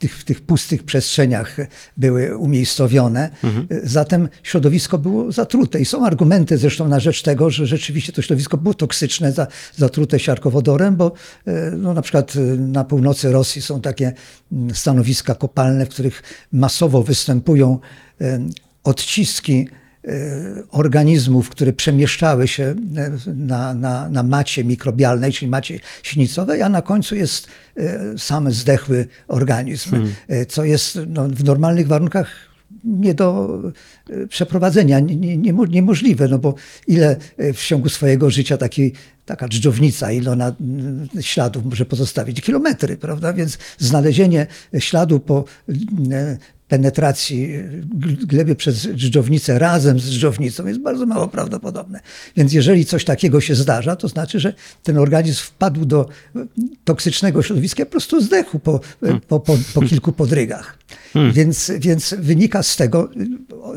[0.03, 1.57] tych, w tych pustych przestrzeniach
[1.97, 3.31] były umiejscowione.
[3.45, 8.23] E, Zatem środowisko było zatrute i są argumenty zresztą na rzecz tego, że rzeczywiście to
[8.23, 11.13] środowisko było toksyczne, za, zatrute siarkowodorem, bo
[11.47, 14.13] e, no, na przykład e, na północy Rosji są takie
[14.53, 17.79] mm, stanowiska kopalne, w których masowo występują
[18.21, 18.41] e,
[18.85, 19.69] odciski
[20.71, 26.83] organizmów, które przemieszczały się e, na, na, na macie mikrobialnej, czyli macie sinicowej, a na
[26.83, 29.97] końcu jest e, sam zdechły organizm,
[30.29, 32.53] e, co jest no, w normalnych warunkach
[32.85, 33.59] nie do
[34.11, 36.55] e, przeprowadzenia, nie, nie, niemo- niemożliwe, no bo
[36.87, 38.93] ile e, w ciągu swojego życia taki,
[39.27, 40.55] taka dżdżownica, ile ona
[41.21, 42.41] śladów może pozostawić?
[42.41, 43.33] Kilometry, prawda?
[43.33, 44.47] Więc znalezienie
[44.79, 45.45] śladu po,
[46.13, 46.39] e,
[46.73, 47.51] penetracji
[48.27, 52.01] gleby przez dżdżownicę razem z dżdżownicą jest bardzo mało prawdopodobne.
[52.37, 56.09] Więc jeżeli coś takiego się zdarza, to znaczy, że ten organizm wpadł do
[56.85, 58.81] toksycznego środowiska, po prostu zdechł po,
[59.29, 60.79] po, po, po kilku podrygach.
[61.13, 61.33] Hmm.
[61.33, 63.11] Więc, więc wynika z tego,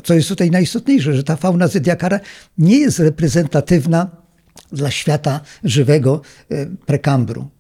[0.04, 2.20] co jest tutaj najistotniejsze, że ta fauna zediakara
[2.58, 4.10] nie jest reprezentatywna
[4.72, 6.22] dla świata żywego
[6.86, 7.55] prekambru.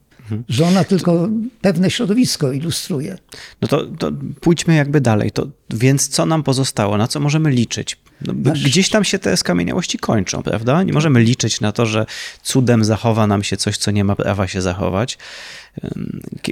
[0.49, 1.29] Że ona tylko
[1.61, 3.17] pewne środowisko ilustruje.
[3.61, 4.11] No to, to
[4.41, 5.31] pójdźmy jakby dalej.
[5.31, 6.97] To, więc co nam pozostało?
[6.97, 7.97] Na co możemy liczyć?
[8.21, 10.83] No, gdzieś tam się te skamieniałości kończą, prawda?
[10.83, 12.05] Nie możemy liczyć na to, że
[12.43, 15.17] cudem zachowa nam się coś, co nie ma prawa się zachować.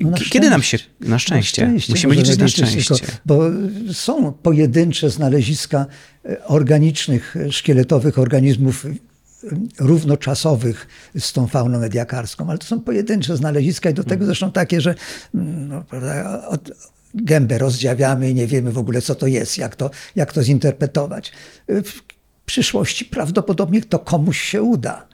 [0.02, 0.78] No Kiedy nam się.
[1.00, 1.62] Na szczęście.
[1.62, 2.96] Na szczęście Musimy liczyć na szczęście.
[2.96, 3.42] Tylko, bo
[3.94, 5.86] są pojedyncze znaleziska
[6.26, 8.86] e, organicznych, e, szkieletowych organizmów
[9.80, 10.88] równoczasowych
[11.20, 14.96] z tą fauną mediakarską, ale to są pojedyncze znaleziska i do tego zresztą takie, że
[15.36, 15.84] mm, no,
[16.48, 16.72] od,
[17.14, 21.32] gębę rozdziawiamy i nie wiemy w ogóle, co to jest, jak to, jak to zinterpretować.
[21.68, 21.94] W
[22.46, 25.08] przyszłości prawdopodobnie to komuś się uda.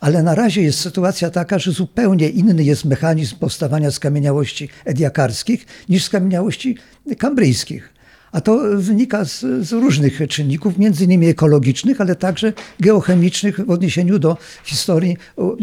[0.00, 6.04] Ale na razie jest sytuacja taka, że zupełnie inny jest mechanizm powstawania skamieniałości ediakarskich niż
[6.04, 6.78] skamieniałości
[7.18, 7.95] kambryjskich.
[8.36, 14.18] A to wynika z, z, różnych czynników, między innymi ekologicznych, ale także geochemicznych w odniesieniu
[14.18, 15.16] do historii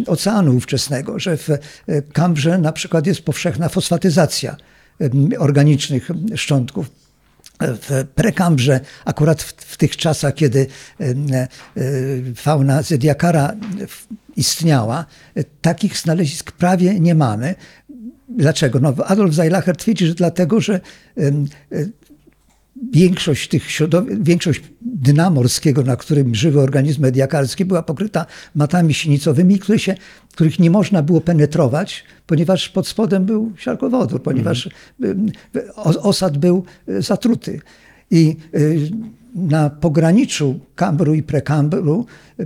[0.07, 1.49] oceanu ówczesnego, że w
[2.13, 4.55] Kambrze na przykład jest powszechna fosfatyzacja
[5.39, 6.91] organicznych szczątków
[7.59, 10.67] w prekambrze, akurat w, w, tych czasach, kiedy
[12.35, 13.53] fauna zediakara
[14.35, 15.05] istniała,
[15.61, 17.55] takich znalezisk prawie nie mamy.
[18.29, 18.79] Dlaczego?
[18.79, 20.79] No, Adolf Zeilacher twierdzi, że dlatego, że
[22.91, 23.63] większość tych
[24.19, 29.95] większość dna morskiego, na którym żyły organizmy diakarskie, była pokryta matami sinicowymi, które się,
[30.31, 34.69] których nie można było penetrować, ponieważ pod spodem był siarkowodór, ponieważ
[35.01, 35.31] mm.
[35.83, 37.61] osad był e, zatruty.
[38.11, 38.59] I e,
[39.35, 42.05] na pograniczu Kambru i Prekambru
[42.39, 42.45] e,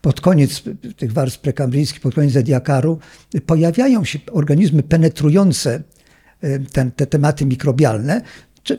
[0.00, 0.62] pod koniec
[0.96, 2.98] tych warstw prekambryjskich, pod koniec Ediakaru,
[3.46, 5.82] pojawiają się organizmy penetrujące
[6.72, 8.22] ten, te tematy mikrobialne.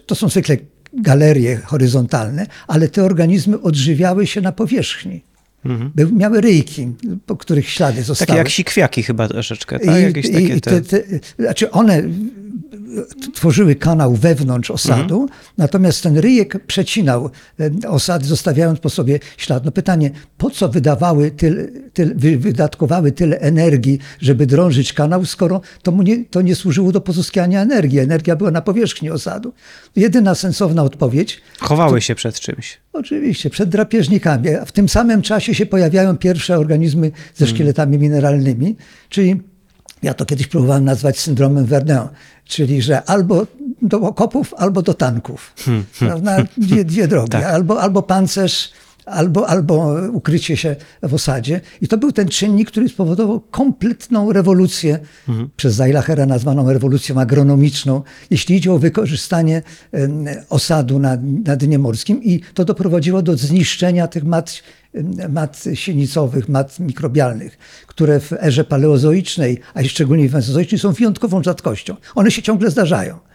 [0.06, 0.58] To są zwykle
[1.02, 5.24] galerie horyzontalne, ale te organizmy odżywiały się na powierzchni.
[5.66, 5.92] Mhm.
[5.96, 6.88] By, miały ryjki,
[7.26, 8.28] po których ślady zostały.
[8.28, 10.02] Takie jak sikwiaki chyba troszeczkę, tak?
[10.02, 10.82] Jakieś I, takie te...
[10.82, 12.04] Te, te, znaczy one
[13.34, 15.40] tworzyły kanał wewnątrz osadu, mhm.
[15.58, 17.30] natomiast ten ryjek przecinał
[17.88, 19.66] osady, zostawiając po sobie ślad.
[19.66, 25.92] No pytanie, po co wydawały tyle, tyle, wydatkowały tyle energii, żeby drążyć kanał, skoro to,
[25.92, 28.00] nie, to nie służyło do pozyskiwania energii.
[28.00, 29.54] Energia była na powierzchni osadu.
[29.96, 31.42] Jedyna sensowna odpowiedź...
[31.60, 32.78] Chowały to, się przed czymś.
[32.94, 34.50] Oczywiście, przed drapieżnikami.
[34.66, 37.56] W tym samym czasie się pojawiają pierwsze organizmy ze mhm.
[37.56, 38.76] szkieletami mineralnymi,
[39.10, 39.42] czyli
[40.04, 42.08] ja to kiedyś próbowałem nazwać syndromem Verdun,
[42.46, 43.48] czyli że albo
[43.82, 45.54] do okopów, albo do tanków.
[45.58, 46.22] Hmm, hmm.
[46.22, 46.52] Prawda?
[46.58, 47.32] Dwie, dwie drogi.
[47.32, 47.44] Tak.
[47.44, 48.72] Albo, albo pancerz,
[49.08, 51.62] albo, albo ukrycie się w osadzie.
[51.82, 55.50] I to był ten czynnik, który spowodował kompletną rewolucję, mhm.
[55.58, 59.62] przez Zailachera nazwaną rewolucją agronomiczną, jeśli idzie o wykorzystanie
[60.50, 62.24] osadu na, na dnie morskim.
[62.24, 64.64] I to doprowadziło do zniszczenia tych mat,
[65.30, 67.58] mat sinicowych, mat mikrobialnych,
[67.88, 71.96] które w erze paleozoicznej, a szczególnie w mezozoicznej są wyjątkową rzadkością.
[72.16, 73.27] One się ciągle zdarzają.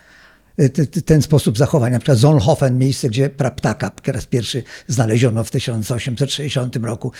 [0.60, 1.92] Y, ten sposób zachowania.
[1.92, 7.12] Na przykład Zonhofen, miejsce, gdzie praptaka po raz pierwszy znaleziono w 1860 roku.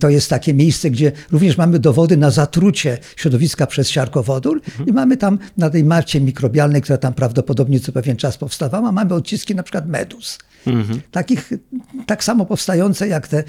[0.00, 4.88] To jest takie miejsce, gdzie również mamy dowody na zatrucie środowiska przez siarkowodór mhm.
[4.88, 9.14] i mamy tam na tej marcie mikrobialnej, która tam prawdopodobnie co pewien czas powstawała, mamy
[9.14, 10.38] odciski na przykład medus.
[10.66, 11.00] Mhm.
[11.10, 11.52] Takich,
[12.06, 13.44] tak samo powstające jak te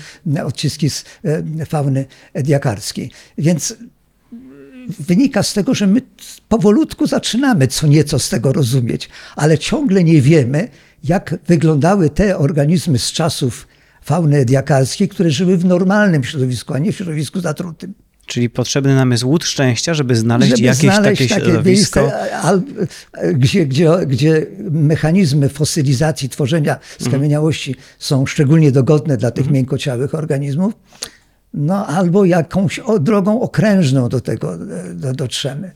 [0.45, 1.05] odciski z
[1.65, 3.11] fauny diakarskiej.
[3.37, 3.75] Więc
[4.99, 6.01] wynika z tego, że my
[6.47, 10.69] powolutku zaczynamy co nieco z tego rozumieć, ale ciągle nie wiemy,
[11.03, 13.67] jak wyglądały te organizmy z czasów
[14.01, 17.93] fauny ediakalskiej, które żyły w normalnym środowisku, a nie w środowisku zatrutym.
[18.27, 22.01] Czyli potrzebny nam jest łód szczęścia, żeby znaleźć żeby jakieś znaleźć takie, takie środowisko.
[22.01, 22.61] Miejsce,
[23.33, 27.83] gdzie, gdzie, gdzie mechanizmy fosylizacji, tworzenia skamieniałości mm.
[27.99, 29.53] są szczególnie dogodne dla tych mm.
[29.53, 30.73] miękkociałych organizmów
[31.57, 34.57] no albo jakąś drogą okrężną do tego
[34.93, 35.71] do, dotrzemy.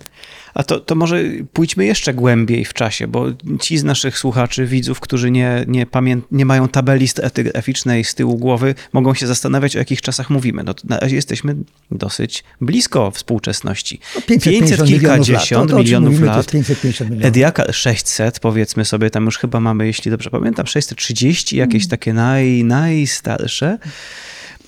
[0.54, 3.26] A to, to może pójdźmy jeszcze głębiej w czasie, bo
[3.60, 8.38] ci z naszych słuchaczy, widzów, którzy nie, nie, pamię- nie mają tabeli etygraficznej z tyłu
[8.38, 10.64] głowy, mogą się zastanawiać, o jakich czasach mówimy.
[10.64, 11.56] No, na razie jesteśmy
[11.92, 14.00] dosyć blisko współczesności.
[14.16, 16.54] No 500 kilkadziesiąt milionów lat.
[16.54, 17.26] milionów.
[17.26, 21.90] Ediaka 600, powiedzmy sobie, tam już chyba mamy, jeśli dobrze pamiętam, 630, jakieś hmm.
[21.90, 23.78] takie naj, najstarsze.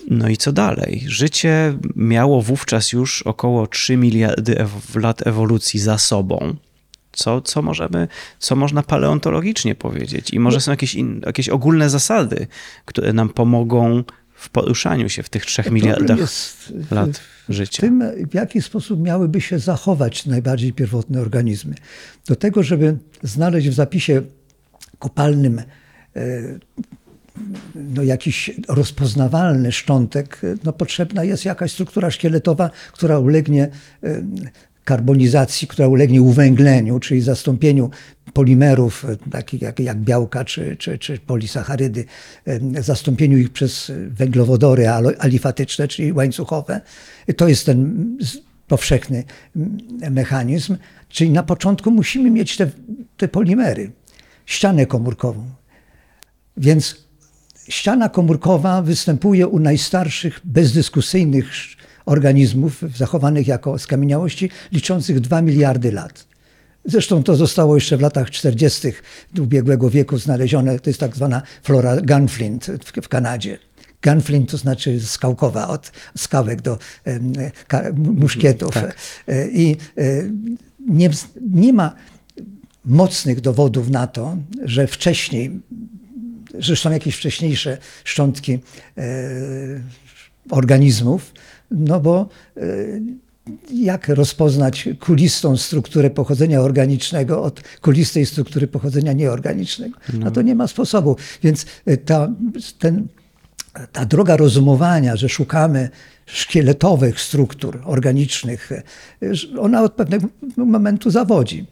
[0.10, 1.04] No i co dalej?
[1.08, 6.56] Życie miało wówczas już około 3 miliardy lat ewolucji za sobą.
[7.12, 8.08] Co, co, możemy,
[8.40, 10.34] co można paleontologicznie powiedzieć?
[10.34, 12.48] I może są jakieś, in, jakieś ogólne zasady,
[12.86, 14.04] które nam pomogą
[14.36, 17.82] w poruszaniu się w tych trzech miliardach w- lat w życia.
[17.82, 21.76] tym, w jaki sposób miałyby się zachować najbardziej pierwotne organizmy.
[22.28, 24.22] Do tego, żeby znaleźć w zapisie
[25.00, 25.64] kopalnym e,
[27.76, 33.70] no, jakiś rozpoznawalny szczątek, no, potrzebna jest jakaś struktura szkieletowa, która ulegnie
[34.04, 34.22] e,
[34.84, 37.90] karbonizacji, która ulegnie uwęgleniu, czyli zastąpieniu
[38.34, 42.06] polimerów, e, takich jak, jak białka czy, czy, czy polisacharydy,
[42.46, 46.82] e, zastąpieniu ich przez węglowodory alifatyczne, czyli łańcuchowe.
[47.38, 48.08] To jest ten
[48.68, 49.24] powszechny
[49.56, 49.78] mm,
[50.14, 50.78] mechanizm.
[51.10, 52.70] Czyli na początku musimy mieć te,
[53.18, 53.92] te polimery,
[54.46, 55.50] ścianę komórkową.
[56.58, 57.03] Więc
[57.70, 61.46] ściana komórkowa występuje u najstarszych, bezdyskusyjnych
[62.06, 66.26] organizmów zachowanych jako skamieniałości, liczących 2 miliardy lat.
[66.86, 68.94] Zresztą to zostało jeszcze w latach 40.
[69.40, 72.66] ubiegłego wieku znalezione, to jest tak zwana flora Gunflint
[73.02, 73.60] w, Kanadzie.
[74.04, 76.78] Gunflint to znaczy skałkowa, od skałek do
[77.96, 78.74] muszkietów.
[78.74, 78.96] Tak.
[79.28, 80.04] E, I e,
[80.88, 81.10] nie,
[81.52, 81.96] nie ma
[82.86, 85.60] mocnych dowodów na to, że wcześniej,
[86.76, 88.60] są jakieś wcześniejsze szczątki
[88.98, 89.04] e,
[90.50, 91.34] organizmów,
[91.72, 92.62] no bo e,
[93.74, 99.98] jak rozpoznać kulistą strukturę pochodzenia organicznego od kulistej struktury pochodzenia nieorganicznego?
[100.14, 101.16] No to nie ma sposobu.
[101.44, 102.30] Więc e, ta,
[102.80, 103.08] ten,
[103.92, 105.90] ta droga rozumowania, że szukamy
[106.26, 108.72] szkieletowych struktur organicznych,
[109.60, 111.66] ona od pewnego momentu zawodzi.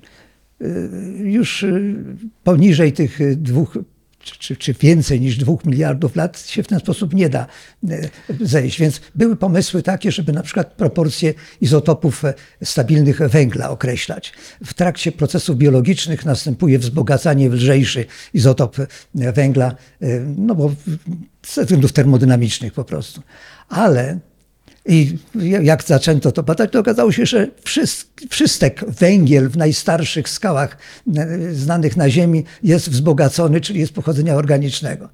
[1.18, 1.66] Już
[2.44, 3.78] poniżej tych dwóch
[4.24, 7.48] czy, czy, więcej niż dwóch miliardów lat się w ten sposób nie da
[7.90, 8.80] e, zejść.
[8.80, 14.34] Więc były pomysły takie, żeby na przykład proporcje izotopów e, stabilnych węgla określać.
[14.66, 18.88] W trakcie procesów biologicznych następuje wzbogacanie w lżejszy izotop e,
[19.34, 19.76] węgla,
[20.38, 20.72] no bo
[21.48, 23.22] ze względów termodynamicznych po prostu.
[23.70, 24.20] Ale
[24.86, 25.18] i
[25.62, 30.78] jak zaczęto to badać, to okazało się, że wszys- wszystek węgiel w najstarszych skałach
[31.18, 35.10] e, znanych na Ziemi jest wzbogacony, czyli jest pochodzenia organicznego.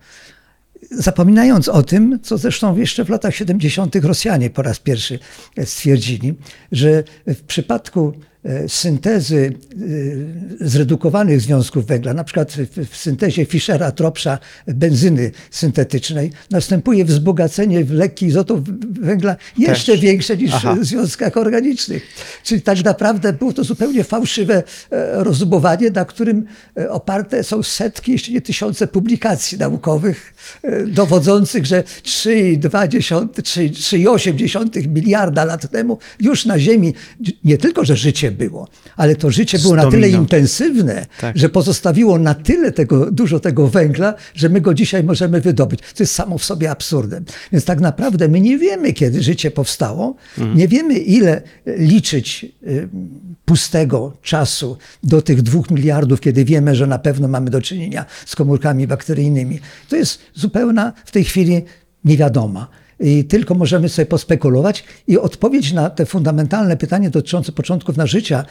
[0.92, 3.96] Zapominając o tym, co zresztą jeszcze w latach 70.
[3.96, 5.20] Rosjanie po raz pierwszy
[5.66, 6.34] stwierdzili,
[6.72, 8.14] że w przypadku
[8.68, 9.54] syntezy
[10.62, 12.52] e, zredukowanych związków węgla, na przykład
[12.92, 18.60] w- syntezie Fischera-Tropscha benzyny syntetycznej, następuje wzbogacenie w lekki izotop
[19.02, 20.02] węgla jeszcze Też.
[20.02, 20.76] większe niż Aha.
[20.82, 22.04] w związkach organicznych.
[22.44, 26.46] Czyli tak naprawdę było to zupełnie fałszywe e, rozumowanie, na którym
[26.78, 30.34] e, oparte są setki, jeśli nie tysiące publikacji naukowych
[30.64, 36.94] e, dowodzących, że 3,2 3 3,8 miliarda lat temu już na Ziemi
[37.44, 41.38] nie tylko, że życie było, ale to życie było na tyle intensywne, Tak.
[41.38, 45.80] że pozostawiło na tyle tego, dużo tego węgla, że my go dzisiaj możemy wydobyć.
[45.80, 47.26] To jest samo w sobie absurdem.
[47.52, 50.15] Więc tak naprawdę my nie wiemy, kiedy życie powstało,
[50.56, 52.89] nie wiemy, ile liczyć y,
[53.45, 58.36] pustego czasu do tych dwóch miliardów, kiedy wiemy, że na pewno mamy do czynienia z
[58.36, 59.60] komórkami bakteryjnymi.
[59.89, 61.62] To jest zupełna w tej chwili
[62.06, 62.67] niewiadoma.
[63.00, 68.46] I tylko możemy sobie pospekulować i odpowiedź na te fundamentalne pytanie dotyczące początków na życia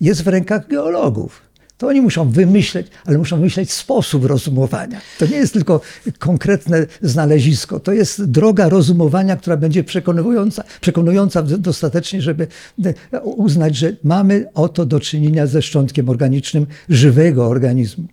[0.00, 1.42] jest w rękach geologów.
[1.78, 5.00] To oni muszą wymyśleć, ale muszą wymyśleć sposób rozumowania.
[5.18, 5.80] To nie jest tylko
[6.18, 12.46] konkretne znalezisko, to jest droga rozumowania, która będzie przekonująca, przekonująca dostatecznie, żeby
[13.22, 18.04] uznać, że mamy oto do czynienia ze szczątkiem organicznym żywego organizmu.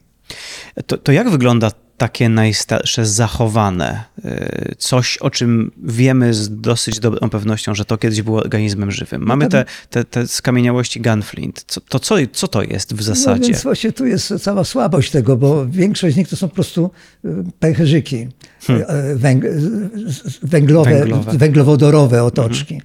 [0.88, 4.04] To, to jak wygląda takie najstarsze zachowane?
[4.26, 9.22] y, Coś, o czym wiemy z dosyć dobrą pewnością, że to kiedyś było organizmem żywym.
[9.26, 11.64] Mamy te, te, te skamieniałości Gunflint.
[11.68, 13.52] Co, to co, co to jest w No zasadzie?
[13.52, 16.92] więc właśnie tu jest cała słabość tego, bo większość z nich to są po prostu
[17.26, 18.28] y, pęcherzyki
[18.70, 21.38] y, węg z- z- węglowe, Węglowe.
[21.38, 22.82] węglowodorowe otoczki.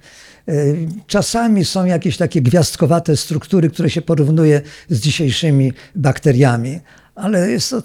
[0.49, 6.79] Y, Czasami są jakieś takie gwiazdkowate struktury, które się porównuje z dzisiejszymi bakteriami,
[7.15, 7.81] ale jest to,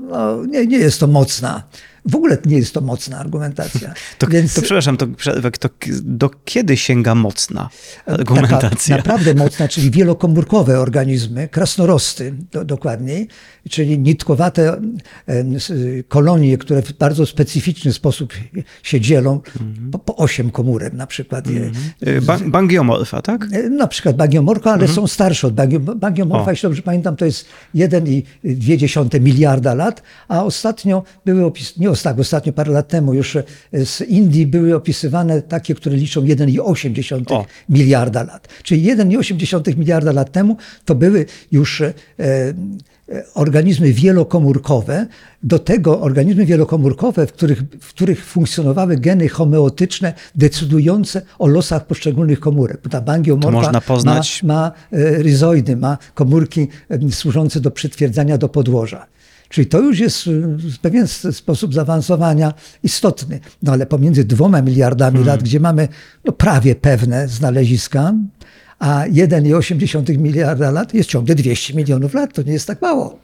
[0.00, 1.62] no, nie, nie jest to mocna.
[2.08, 3.94] W ogóle nie jest to mocna argumentacja.
[4.18, 5.06] To, Więc to przepraszam, to,
[5.60, 5.68] to
[6.02, 7.68] do kiedy sięga mocna
[8.06, 8.96] argumentacja?
[8.96, 13.28] Taka naprawdę mocna, czyli wielokomórkowe organizmy, krasnorosty do, dokładniej,
[13.70, 14.80] czyli nitkowate
[16.08, 18.32] kolonie, które w bardzo specyficzny sposób
[18.82, 19.40] się dzielą,
[19.92, 21.46] po, po osiem komórek na przykład.
[21.46, 21.70] je-
[22.06, 23.46] Y, Ba bangiomorfa, tak?
[23.52, 26.46] E, Na przykład bagiomorfa, ale są starsze od bagio- bagiomorfa.
[26.46, 26.50] O.
[26.50, 32.18] Jeśli dobrze pamiętam, to jest 1,2 miliarda lat, a ostatnio były opis, nie os- tak,
[32.18, 33.42] ostatnio parę lat temu już e,
[33.84, 37.44] z Indii były opisywane takie, które liczą 1,8 O.
[37.68, 38.48] miliarda lat.
[38.62, 42.54] Czyli 1,8 miliarda lat temu to były już e, e,
[43.34, 45.06] organizmy wielokomórkowe.
[45.42, 52.40] Do tego organizmy wielokomórkowe, w których, w których funkcjonowały geny homeotyczne decydujące o losach poszczególnych
[52.40, 52.80] komórek.
[52.90, 56.68] Ta bangiomorfa można poznać- ma, ma e, ryzoidy, ma komórki
[57.10, 59.06] służące do przytwierdzania do podłoża.
[59.50, 60.24] Czyli to już jest
[60.76, 63.40] w pewien sposób zaawansowania istotny.
[63.62, 65.88] No ale pomiędzy dwoma miliardami lat, gdzie mamy
[66.24, 68.12] no, prawie pewne znaleziska,
[68.78, 72.34] a 1,8 miliarda lat jest ciągle 200 milionów lat.
[72.34, 73.18] To nie jest tak mało.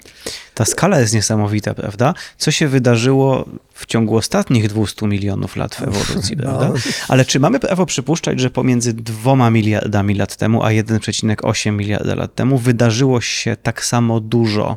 [0.55, 2.14] Ta skala jest niesamowita, prawda?
[2.39, 6.43] Co się wydarzyło w ciągu ostatnich 200 milionów lat w ewolucji, No.
[6.43, 6.72] prawda?
[7.09, 12.35] Ale czy mamy prawo przypuszczać, że pomiędzy dwoma miliardami lat temu, a 1,8 miliarda lat
[12.35, 14.77] temu wydarzyło się tak samo dużo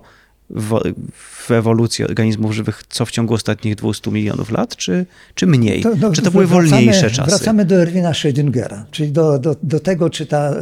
[0.49, 0.79] w,
[1.47, 5.83] w ewolucji organizmów żywych, co w ciągu ostatnich 200 milionów lat, czy, czy mniej?
[6.01, 7.29] no, czy to były wracamy- wolniejsze czasy?
[7.29, 10.53] Wracamy do Erwina Schrödingera, czyli do, do, do tego, czy ta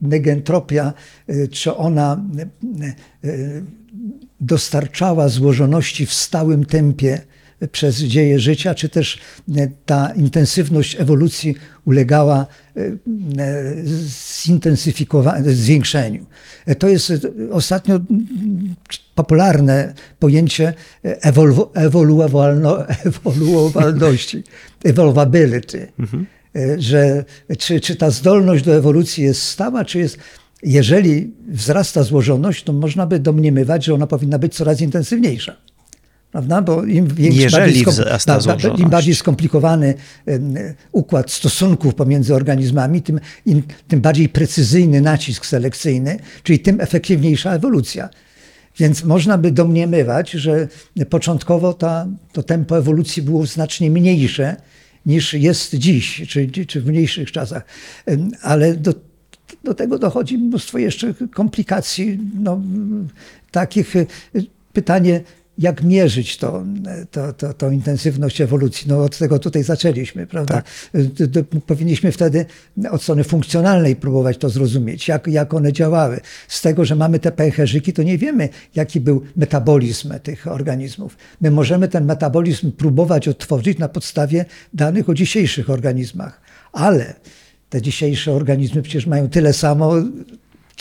[0.00, 0.92] negentropia,
[1.30, 2.20] y, czy ona
[3.24, 3.64] y, y,
[4.40, 7.20] dostarczała złożoności w stałym tempie
[7.72, 9.18] przez dzieje życia, czy też
[9.56, 11.54] y, ta intensywność ewolucji
[11.84, 12.46] ulegała
[12.76, 12.98] y,
[14.44, 16.26] zintensyfikowaniu, zwiększeniu.
[16.78, 17.12] To jest
[17.50, 18.00] ostatnio
[19.14, 24.42] popularne pojęcie ewolu- ewoluowalno, ewoluowalności,
[24.84, 25.88] evolvability,
[26.56, 27.24] E, że
[27.58, 30.18] czy, czy ta zdolność do ewolucji jest stała, czy jest,
[30.62, 35.56] jeżeli wzrasta złożoność, to można by domniemywać, że ona powinna być coraz intensywniejsza.
[36.36, 36.62] Prawda?
[36.62, 37.84] Bo im, Jeżeli bardziej
[38.78, 39.94] im bardziej skomplikowany
[40.92, 48.08] układ stosunków pomiędzy organizmami, tym, im, tym bardziej precyzyjny nacisk selekcyjny, czyli tym efektywniejsza ewolucja.
[48.78, 50.68] Więc można by domniemywać, że
[51.10, 54.56] początkowo ta, to tempo ewolucji było znacznie mniejsze
[55.06, 57.64] niż jest dziś, czy, czy w mniejszych czasach.
[58.42, 58.94] Ale do,
[59.64, 62.60] do tego dochodzi mnóstwo jeszcze komplikacji, no,
[63.50, 64.06] takich y,
[64.72, 65.20] pytanie,
[65.58, 66.64] jak mierzyć to,
[67.10, 68.88] to, to, tą intensywność ewolucji.
[68.88, 70.62] No od tego tutaj zaczęliśmy, prawda?
[70.94, 72.46] D- d- Powinniśmy wtedy
[72.90, 76.20] od strony funkcjonalnej próbować to zrozumieć, jak, jak one działały.
[76.48, 81.16] Z tego, że mamy te pęcherzyki, to nie wiemy, jaki był metabolizm tych organizmów.
[81.40, 84.44] My możemy ten metabolizm próbować odtworzyć na podstawie
[84.74, 86.40] danych o dzisiejszych organizmach,
[86.72, 87.14] ale
[87.70, 89.94] te dzisiejsze organizmy przecież mają tyle samo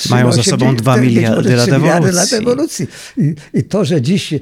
[0.09, 2.15] Mają za sobą dwa miliardy lat ewolucji.
[2.15, 2.87] lat ewolucji.
[3.17, 4.39] I, I to, że dziś e,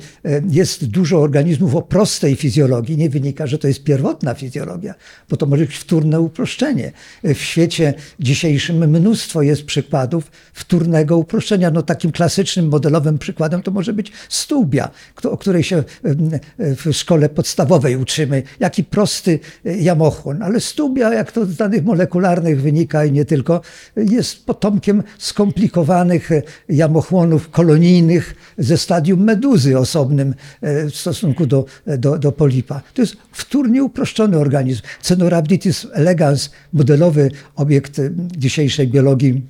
[0.50, 4.94] jest dużo organizmów o prostej fizjologii, nie wynika, że to jest pierwotna fizjologia,
[5.30, 6.92] bo to może być wtórne uproszczenie.
[7.24, 11.72] W świecie dzisiejszym mnóstwo jest przykładów wtórnego uproszczenia.
[11.72, 14.90] No, takim klasycznym, modelowym przykładem to może być stubia,
[15.24, 18.44] o której się em, w szkole podstawowej uczymy.
[18.60, 20.42] Jaki prosty e, jamochłon.
[20.42, 23.62] Ale stubia, jak to z danych molekularnych wynika i nie tylko,
[23.96, 25.04] jest potomkiem
[25.44, 31.66] skomplikowanych e, jamochłonów kolonijnych ze stadium meduzy osobnym e, w stosunku do,
[31.98, 32.82] do, do polipa.
[32.94, 34.82] To jest wtórnie uproszczony organizm.
[35.02, 39.42] Cenorhabditis elegans, modelowy obiekt e, dzisiejszej biologii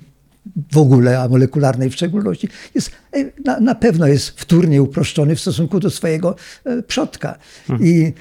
[0.72, 5.40] w ogóle, a molekularnej w szczególności, jest, e, na, na pewno jest wtórnie uproszczony w
[5.40, 7.38] stosunku do swojego e, przodka.
[7.80, 8.12] I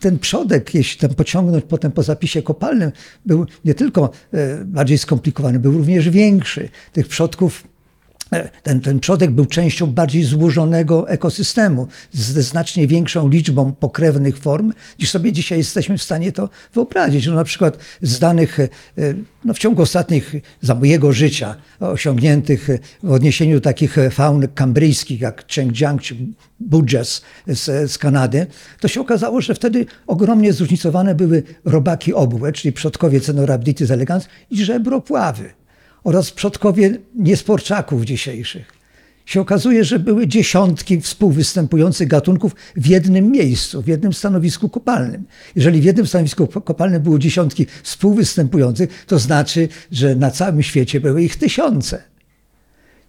[0.00, 2.92] ten przodek, jeśli tam pociągnąć potem po zapisie kopalnym,
[3.26, 6.68] był nie tylko e, bardziej skomplikowany, był również większy.
[6.92, 7.69] Tych przodków
[8.62, 15.10] ten, ten przodek był częścią bardziej złożonego ekosystemu, ze znacznie większą liczbą pokrewnych form, niż
[15.10, 17.26] sobie dzisiaj jesteśmy w stanie to wyobrazić.
[17.26, 18.68] No, na przykład z danych e,
[19.44, 22.68] no, w ciągu ostatnich, za mojego życia, osiągniętych
[23.02, 26.16] w odniesieniu do takich faun kambryjskich, jak Chengjiang czy
[26.60, 28.46] Budges z, z Kanady,
[28.80, 34.64] to się okazało, że wtedy ogromnie zróżnicowane były robaki obłe, czyli przodkowie Cenorhabditis elegans i
[34.64, 35.59] żebropławy
[36.04, 38.80] oraz przodkowie niesporczaków dzisiejszych.
[39.26, 45.24] Się okazuje, że były dziesiątki współwystępujących gatunków w jednym miejscu, w jednym stanowisku kopalnym.
[45.56, 51.22] Jeżeli w jednym stanowisku kopalnym było dziesiątki współwystępujących, to znaczy, że na całym świecie były
[51.22, 52.02] ich tysiące.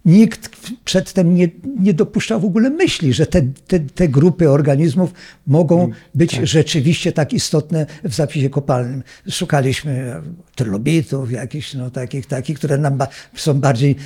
[0.04, 0.50] Nikt
[0.84, 1.48] przedtem nie,
[1.80, 5.12] nie dopuszczał w ogóle myśli, że te, te, te grupy organizmów
[5.46, 9.02] mogą być rzeczywiście tak istotne w zapisie kopalnym.
[9.30, 10.22] Szukaliśmy
[10.54, 13.96] trylobitów, jakichś no, takich, takich, które nam ba są bardziej,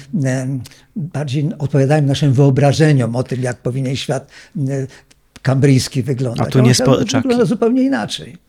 [0.97, 4.31] bardziej odpowiadają naszym wyobrażeniom o tym, jak powinien świat
[5.43, 6.49] kambryjski wyglądać.
[6.49, 6.75] A tu nie
[7.23, 8.46] wygląda zupełnie inaczej.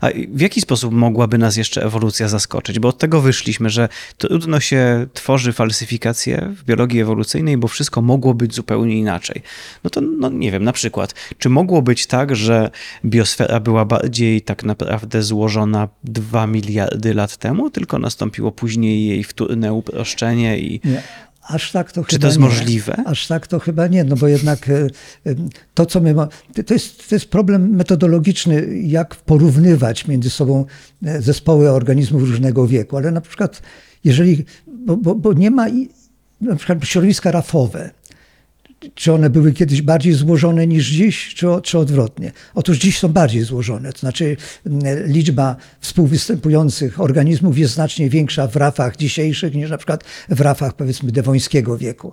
[0.00, 2.78] A w jaki sposób mogłaby nas jeszcze ewolucja zaskoczyć?
[2.78, 3.88] Bo od tego wyszliśmy, że
[4.18, 9.42] trudno się tworzy falsyfikacje w biologii ewolucyjnej, bo wszystko mogło być zupełnie inaczej.
[9.84, 12.70] No to, no nie wiem, na przykład, czy mogło być tak, że
[13.04, 19.72] biosfera była bardziej tak naprawdę złożona 2 miliardy lat temu, tylko nastąpiło później jej wtórne
[19.72, 20.80] uproszczenie i...
[20.84, 21.02] Nie.
[21.48, 22.44] Aż tak to Czy chyba to jest nie.
[22.44, 22.96] możliwe?
[23.06, 24.72] Aż tak to chyba nie, no bo jednak e,
[25.26, 25.34] e,
[25.74, 26.14] to, co my.
[26.14, 26.28] ma-
[26.66, 30.64] To jest, to jest problem metodologiczny, jak porównywać między sobą
[31.04, 32.96] e, zespoły organizmów różnego wieku.
[32.96, 33.62] Ale na przykład,
[34.04, 34.44] jeżeli.
[34.66, 35.66] Bo, bo, bo nie ma.
[36.40, 37.90] Na przykład środowiska rafowe.
[38.94, 42.32] Czy one były kiedyś bardziej złożone niż dziś, czy, czy odwrotnie?
[42.54, 48.56] Otóż dziś są bardziej złożone, to znaczy m, liczba współwystępujących organizmów jest znacznie większa w
[48.56, 52.12] rafach dzisiejszych niż na przykład w rafach powiedzmy dewońskiego wieku.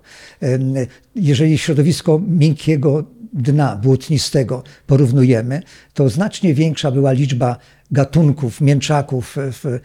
[1.16, 3.04] Jeżeli środowisko miękkiego
[3.34, 5.62] dna błotnistego porównujemy,
[5.94, 7.58] to znacznie większa była liczba
[7.92, 9.80] gatunków, mięczaków, w,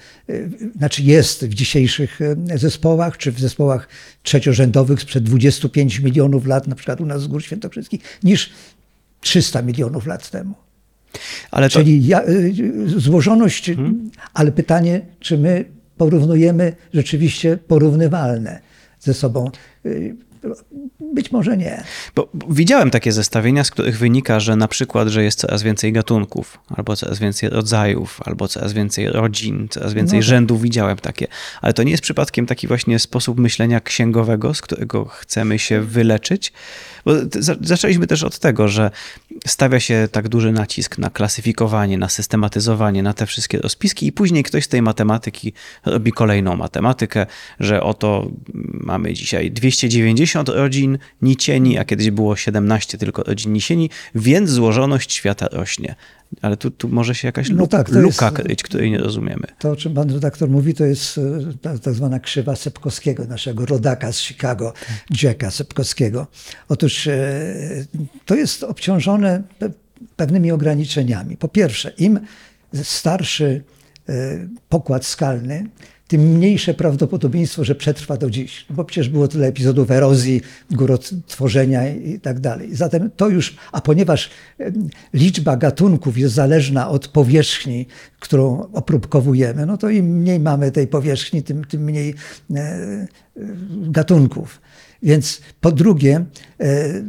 [0.79, 3.89] znaczy jest w dzisiejszych e, zespołach, czy w zespołach
[4.23, 8.53] trzeciorzędowych sprzed 25 milionów lat, na przykład u nas z Gór Świętokrzyskich, niż
[9.21, 10.55] 300 milionów lat temu.
[11.51, 12.55] Ale to, Czyli ja, y,
[12.97, 13.71] złożoność,
[14.35, 15.65] ale pytanie, czy my
[15.97, 18.61] porównujemy rzeczywiście porównywalne
[19.01, 19.51] ze sobą?
[21.01, 21.85] Być może nie.
[22.15, 26.59] Bo widziałem takie zestawienia, z których wynika, że na przykład, że jest coraz więcej gatunków,
[26.77, 30.29] albo coraz więcej rodzajów, albo coraz więcej rodzin, coraz więcej No tak.
[30.29, 30.63] rzędów.
[30.63, 31.27] Widziałem takie.
[31.63, 36.53] Ale to nie jest przypadkiem taki właśnie sposób myślenia księgowego, z którego chcemy się wyleczyć.
[37.07, 37.13] Bo
[37.61, 38.91] zaczęliśmy też od tego, że
[39.47, 44.43] stawia się tak duży nacisk na klasyfikowanie, na systematyzowanie, na te wszystkie rozpiski i później
[44.43, 45.53] ktoś z tej matematyki
[45.85, 47.27] robi kolejną matematykę,
[47.61, 48.31] że oto
[48.73, 55.49] mamy dzisiaj 290 rodzin nicieni, a kiedyś było 17 tylko rodzin nisieni, więc złożoność świata
[55.53, 55.95] rośnie.
[56.43, 58.99] Ale tu, tu może się jakaś No lu- tak, to luka jest- kryć, której nie
[58.99, 59.47] rozumiemy.
[59.59, 61.23] To, o czym pan redaktor mówi, to jest e,
[61.63, 64.73] ta, tak zwana krzywa Sepkowskiego, naszego rodaka z Chicago,
[65.23, 66.27] Jacka Sepkowskiego.
[66.69, 67.45] Otóż e,
[68.27, 69.71] to jest obciążone pe-
[70.17, 71.37] pewnymi ograniczeniami.
[71.37, 72.21] Po pierwsze, im
[72.83, 73.65] starszy
[74.09, 74.13] e,
[74.69, 75.67] pokład skalny,
[76.09, 78.67] tym mniejsze prawdopodobieństwo, że przetrwa do dziś.
[78.71, 80.41] Bo przecież było tyle epizodów erozji,
[80.71, 82.77] górotworzenia i tak dalej.
[82.77, 84.31] Zatem to już, a ponieważ
[85.15, 87.87] liczba gatunków jest zależna od powierzchni,
[88.21, 92.15] którą opróbkowujemy, no to im mniej mamy tej powierzchni, tym, tym mniej
[92.55, 93.09] e, e,
[93.71, 94.61] gatunków.
[95.03, 96.25] Więc po drugie,
[96.61, 97.03] e,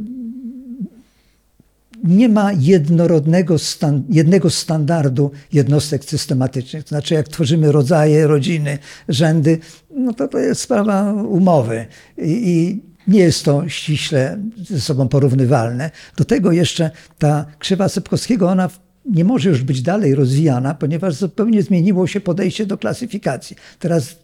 [2.04, 6.84] nie ma jednorodnego stan, jednego standardu jednostek systematycznych.
[6.84, 8.78] To znaczy, jak tworzymy rodzaje, rodziny,
[9.10, 9.60] rzędy,
[9.96, 11.86] no to to jest sprawa umowy.
[12.18, 15.92] I, i nie jest to ściśle ze sobą porównywalne.
[16.18, 18.70] Do tego jeszcze ta krzywa Sepkowskiego, ona
[19.06, 23.56] nie może już być dalej rozwijana, ponieważ zupełnie zmieniło się podejście do klasyfikacji.
[23.80, 24.16] Teraz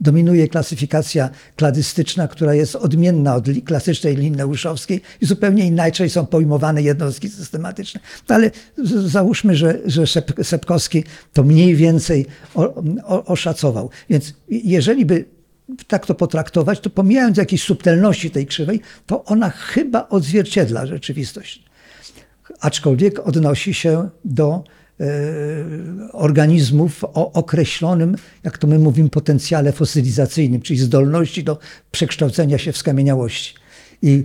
[0.00, 7.28] dominuje klasyfikacja kladystyczna, która jest odmienna od klasycznej linneuszowskiej i zupełnie inaczej są pojmowane jednostki
[7.28, 8.00] systematyczne.
[8.28, 8.50] No ale
[9.06, 12.26] załóżmy, że, że Sep- Sepkowski to mniej więcej
[13.06, 13.90] oszacował.
[14.10, 15.24] Więc jeżeli by
[15.86, 21.72] tak to potraktować, to pomijając jakieś subtelności tej krzywej, to ona chyba odzwierciedla rzeczywistość
[22.60, 24.64] aczkolwiek odnosi się do
[26.12, 31.58] organizmów o określonym, jak to my mówimy, potencjale fosylizacyjnym, czyli zdolności do
[31.90, 33.54] przekształcenia się w skamieniałości.
[34.02, 34.24] I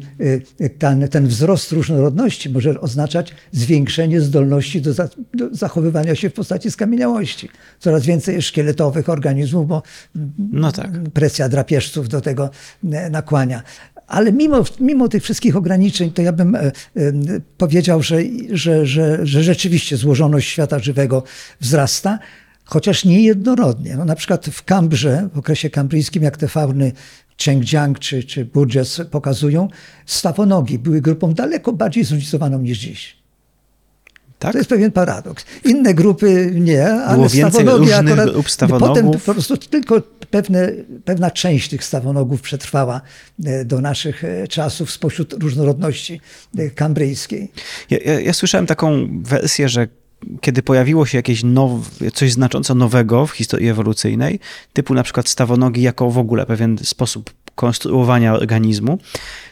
[0.60, 6.34] e, ten, ten wzrost różnorodności może oznaczać zwiększenie zdolności do, za, do zachowywania się w
[6.34, 7.50] postaci skamieniałości.
[7.80, 9.84] Coraz więcej szkieletowych organizmów, bo
[10.52, 10.92] No tak.
[11.14, 12.50] presja drapieżców do tego
[12.92, 13.64] e, nakłania.
[14.08, 16.72] Ale mimo, mimo tych wszystkich ograniczeń, to ja bym e, e,
[17.58, 18.18] powiedział, że,
[18.52, 21.24] że, że, że rzeczywiście złożoność świata żywego
[21.60, 22.20] wzrasta,
[22.66, 23.96] chociaż nie jednorodnie.
[23.96, 26.92] No, na przykład w Kambrze, w okresie kambryjskim, jak te fauny
[27.46, 29.68] Chengjiang czy, czy Burgess pokazują,
[30.06, 33.17] stawonogi były grupą daleko bardziej zróżnicowaną niż dziś.
[34.40, 34.52] Tak?
[34.52, 35.46] To jest pewien paradoks.
[35.64, 38.30] Inne grupy nie, ale Było stawonogi akurat...
[38.80, 40.72] Potem po prostu tylko pewne,
[41.06, 43.02] pewna część tych stawonogów przetrwała
[43.46, 46.22] e, do naszych e, czasów spośród różnorodności
[46.58, 47.52] e, kambryjskiej.
[47.90, 49.88] Ja, ja, ja słyszałem taką wersję, że
[50.42, 51.72] kiedy pojawiło się jakieś now,
[52.14, 54.40] coś znacząco nowego w historii ewolucyjnej,
[54.74, 59.00] typu na przykład stawonogi jako w ogóle pewien sposób konstruowania organizmu,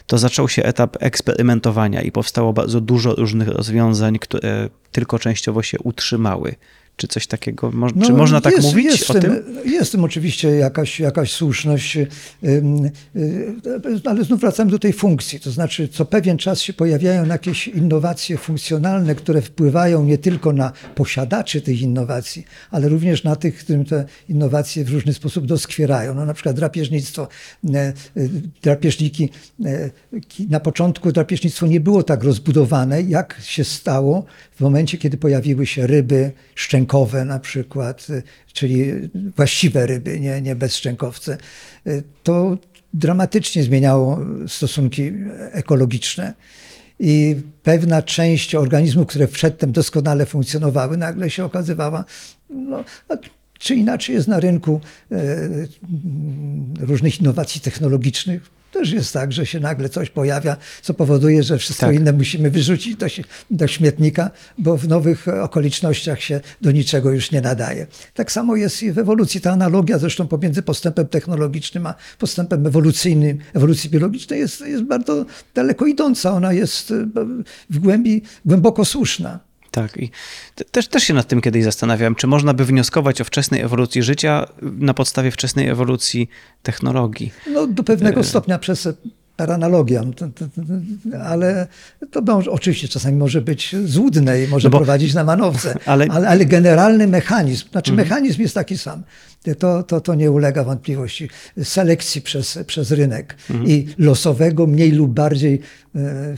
[0.06, 5.78] to zaczął się etap eksperymentowania i powstało bardzo dużo różnych rozwiązań, które tylko częściowo się
[5.78, 6.54] utrzymały.
[6.96, 7.70] Czy coś takiego?
[7.72, 9.44] Mo- czy można tak No, jest, mówić jest o w tym?
[9.64, 11.96] Jest w tym oczywiście jakaś, jakaś słuszność,
[12.44, 12.84] ym,
[13.16, 15.40] y, ale znów wracamy do tej funkcji.
[15.40, 20.72] To znaczy, co pewien czas się pojawiają jakieś innowacje funkcjonalne, które wpływają nie tylko na
[20.94, 26.14] posiadaczy tych innowacji, ale również na tych, którym te innowacje w różny sposób doskwierają.
[26.14, 27.28] No, na przykład drapieżnictwo.
[27.74, 27.92] E,
[28.62, 29.28] Drapieżniki,
[30.28, 34.24] ki- na początku drapieżnictwo nie było tak rozbudowane, jak się stało
[34.56, 36.32] w momencie, kiedy pojawiły się ryby
[36.86, 38.22] szczękowe na przykład, e,
[38.52, 38.92] czyli
[39.36, 41.38] właściwe ryby, nie, nie bezszczękowce.
[41.86, 42.58] E, To
[42.94, 44.18] dramatycznie zmieniało
[44.48, 45.12] stosunki
[45.52, 46.34] ekologiczne.
[47.00, 52.04] I pewna część organizmów, które przedtem doskonale funkcjonowały, nagle się okazywała,
[52.50, 53.14] no, a
[53.58, 54.80] czy inaczej jest na rynku
[55.12, 55.16] e,
[56.80, 58.55] różnych innowacji technologicznych.
[58.78, 61.94] Też jest tak, że się nagle coś pojawia, co powoduje, że wszystko Tak.
[61.94, 63.06] inne musimy wyrzucić do,
[63.50, 67.86] do śmietnika, bo w nowych okolicznościach się do niczego już nie nadaje.
[68.14, 69.40] Tak samo jest i w ewolucji.
[69.40, 75.86] Ta analogia zresztą pomiędzy postępem technologicznym a postępem ewolucyjnym, ewolucji biologicznej jest, jest bardzo daleko
[75.86, 76.32] idąca.
[76.32, 77.06] Ona jest e,
[77.70, 79.45] w głębi głęboko słuszna.
[79.76, 79.96] Tak.
[79.96, 80.10] I
[80.54, 84.02] te- też, też się nad tym kiedyś zastanawiałem, czy można by wnioskować o wczesnej ewolucji
[84.02, 86.28] życia na podstawie wczesnej ewolucji
[86.62, 87.32] technologii.
[87.52, 88.92] No, do pewnego stopnia przez to-
[91.24, 91.66] ale
[92.10, 96.04] to może, oczywiście czasami może być złudne i może No bo- prowadzić na manowce, Ale-
[96.04, 96.10] Mhm.
[96.18, 99.02] ale, ale, generalny mechanizm, znaczy mechanizm jest taki sam.
[99.58, 101.28] To, to, to nie ulega wątpliwości.
[101.62, 103.70] Selekcji przez, przez rynek Mhm.
[103.70, 105.60] i losowego, mniej lub bardziej e,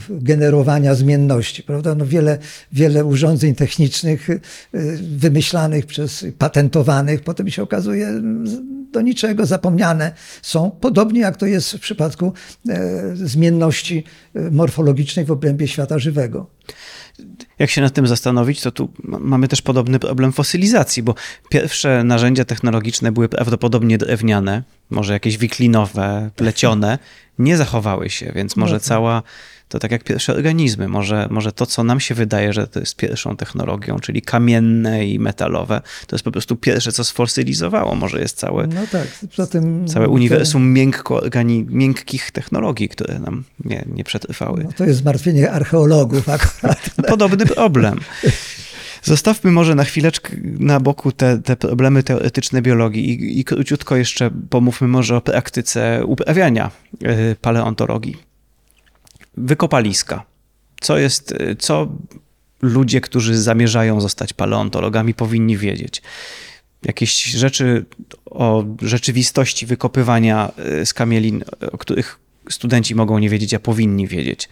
[0.09, 1.63] generowania zmienności.
[1.63, 1.95] Prawda?
[1.95, 2.37] No wiele,
[2.71, 4.39] wiele urządzeń technicznych e,
[5.17, 8.21] wymyślanych przez, patentowanych, potem się okazuje
[8.91, 12.33] do niczego zapomniane są, podobnie jak to jest w przypadku
[12.69, 14.03] e, zmienności
[14.35, 16.47] e, morfologicznej w obrębie świata żywego.
[17.59, 21.15] Jak się nad tym zastanowić, to tu ma- mamy też podobny problem fosylizacji, bo
[21.49, 26.99] pierwsze narzędzia technologiczne były prawdopodobnie drewniane, może jakieś wiklinowe, plecione,
[27.39, 29.23] nie zachowały się, więc może cała,
[29.69, 32.95] to tak jak pierwsze organizmy, może, może to, co nam się wydaje, że to jest
[32.95, 38.37] pierwszą technologią, czyli kamienne i metalowe, to jest po prostu pierwsze, co sfosylizowało, może jest
[38.37, 39.07] całe, No tak,
[39.51, 44.63] tym całe uniwersum miękko, organi, miękkich technologii, które nam nie, nie przetrwały.
[44.63, 46.89] No, to jest zmartwienie archeologów akurat.
[47.07, 47.99] Podobny problem.
[49.03, 54.31] Zostawmy może na chwileczkę na boku te, te problemy teoretyczne biologii i, i króciutko jeszcze
[54.49, 56.71] pomówmy może o praktyce uprawiania
[57.03, 58.28] y, paleontologii.
[59.37, 60.23] Wykopaliska.
[60.81, 61.87] Co jest, y, co
[62.61, 66.01] ludzie, którzy zamierzają zostać paleontologami powinni wiedzieć?
[66.83, 67.85] Jakieś rzeczy
[68.25, 70.51] o rzeczywistości wykopywania
[70.81, 72.19] y, skamielin, o których
[72.49, 74.49] studenci mogą nie wiedzieć, a powinni wiedzieć.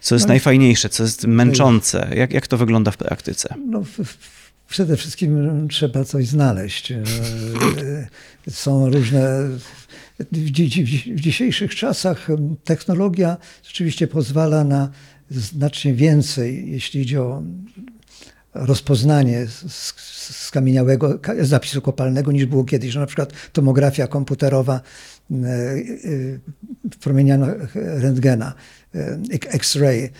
[0.00, 2.10] Co jest No najfajniejsze, co jest męczące?
[2.16, 3.54] Jak, jak to wygląda w praktyce?
[3.66, 3.82] No,
[4.68, 6.92] przede wszystkim trzeba coś znaleźć.
[6.92, 7.02] E,
[8.50, 9.48] Są różne.
[10.18, 10.24] W,
[11.16, 12.28] w dzisiejszych czasach
[12.64, 14.90] technologia rzeczywiście pozwala na
[15.30, 17.42] znacznie więcej, jeśli idzie o
[18.54, 19.94] rozpoznanie s- s-
[20.46, 22.94] skamieniałego ka- zapisu kopalnego niż było kiedyś.
[22.94, 24.74] Na przykład tomografia komputerowa
[25.30, 25.40] e, e,
[26.90, 28.54] w promieniach rentgena,
[28.94, 30.10] e, X-ray,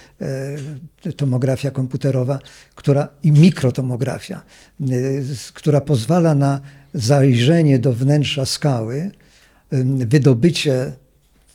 [1.07, 2.39] e, tomografia komputerowa,
[2.75, 4.43] która i mikrotomografia,
[4.81, 4.85] e,
[5.55, 6.61] która pozwala na
[6.95, 9.11] zajrzenie do wnętrza skały,
[10.07, 10.93] wydobycie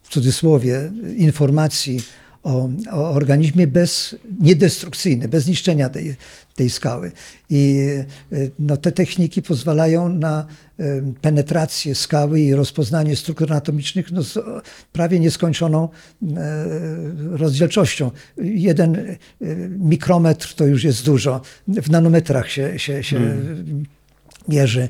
[0.03, 2.01] w cudzysłowie informacji
[2.43, 6.15] o, o organizmie bez, niedestrukcyjny, bez niszczenia tej,
[6.55, 7.11] tej skały.
[7.49, 7.85] I
[8.59, 10.45] no, te techniki pozwalają na
[11.21, 14.37] penetrację skały i rozpoznanie struktur anatomicznych no, z
[14.93, 15.89] prawie nieskończoną
[17.31, 18.11] rozdzielczością.
[18.37, 19.17] Jeden
[19.69, 21.41] mikrometr to już jest dużo.
[21.67, 23.37] W nanometrach się, się, się
[24.47, 24.89] mierzy.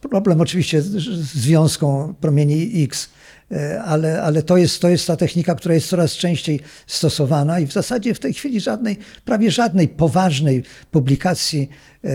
[0.00, 3.08] Problem oczywiście z związką promieni X,
[3.52, 7.66] e, ale, ale to, jest, to jest ta technika, która jest coraz częściej stosowana i
[7.66, 11.68] w zasadzie w tej chwili żadnej, prawie żadnej poważnej publikacji
[12.04, 12.10] e,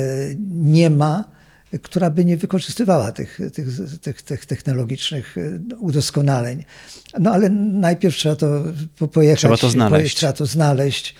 [0.49, 1.33] nie ma,
[1.81, 3.67] która by nie wykorzystywała tych, tych,
[4.01, 6.63] tych, tych technologicznych e, udoskonaleń.
[7.19, 8.63] No ale najpierw trzeba to
[8.97, 9.39] po- pojechać.
[9.39, 10.17] Trzeba to znaleźć.
[10.17, 11.15] Trzeba to znaleźć.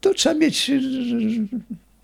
[0.00, 0.70] To trzeba mieć,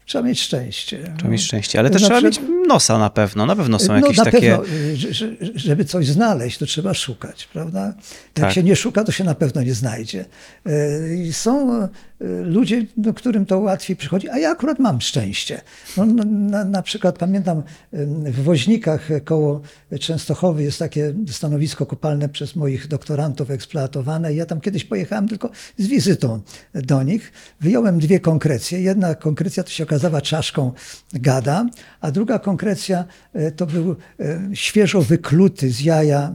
[0.06, 1.12] trzeba mieć szczęście.
[1.16, 3.46] Trzeba mieć szczęście, ale To też znaczy- trzeba mieć nosa na pewno.
[3.46, 4.40] Na pewno są no jakieś na takie...
[4.40, 7.84] pewno, y, że- że- żeby coś znaleźć, to trzeba szukać, prawda?
[7.84, 7.94] Jak
[8.34, 8.52] Tak.
[8.52, 10.24] się nie szuka, to się na pewno nie znajdzie.
[10.66, 11.88] Y, I są y,
[12.44, 15.60] ludzie, do którym to łatwiej przychodzi, a ja akurat mam szczęście.
[15.96, 17.62] No, no, na, na przykład pamiętam
[18.24, 19.60] w Woźnikach koło
[20.00, 25.86] Częstochowy jest takie stanowisko kopalne przez moich doktorantów eksploatowane ja tam kiedyś pojechałem tylko z
[25.86, 26.40] wizytą
[26.74, 27.32] do nich.
[27.60, 28.80] Wyjąłem dwie konkrecje.
[28.80, 30.72] Jedna konkrecja to się okazała czaszką
[31.12, 31.66] gada,
[32.00, 32.53] a druga konkrecja
[33.32, 36.34] e, to był e, świeżo wykluty z jaja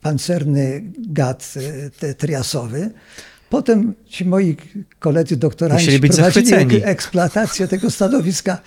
[0.00, 1.54] pancerny gad
[2.02, 2.90] e, triasowy.
[3.50, 4.56] Potem ci moi
[4.98, 8.58] koledzy doktoranci prowadzili eksploatację tego stanowiska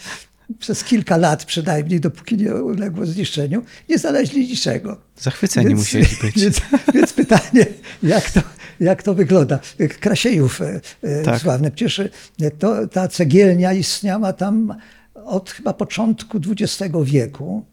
[0.60, 4.97] przez kilka lat przynajmniej, dopóki nie uległo zniszczeniu, nie znaleźli niczego.
[5.18, 6.36] Zachwyceni musieli być.
[6.36, 6.62] Więc,
[6.93, 7.66] więc pytanie,
[8.04, 8.41] jak to,
[8.80, 9.60] jak to wygląda?
[9.99, 10.62] Krasiejów
[11.26, 11.41] Tak.
[11.41, 11.72] sławne.
[11.72, 12.01] Przecież
[12.60, 14.76] to, ta cegielnia istniała tam
[15.26, 17.65] od chyba początku XX wieku.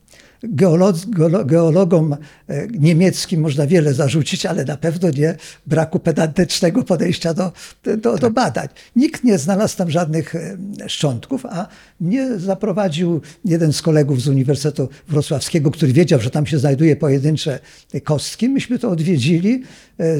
[0.42, 2.12] Geolog, geolo- geologom
[2.48, 5.36] e, niemieckim można wiele zarzucić, ale na pewno nie
[5.66, 7.52] braku pedantycznego podejścia do,
[7.84, 8.20] do, Tak.
[8.20, 8.68] do badań.
[8.96, 10.56] Nikt nie znalazł tam żadnych e,
[10.88, 11.66] szczątków, a
[12.00, 17.58] mnie zaprowadził jeden z kolegów z Uniwersytetu Wrocławskiego, który wiedział, że tam się znajduje pojedyncze
[18.04, 18.48] kostki.
[18.48, 19.62] Myśmy to odwiedzili,
[19.98, 20.16] e,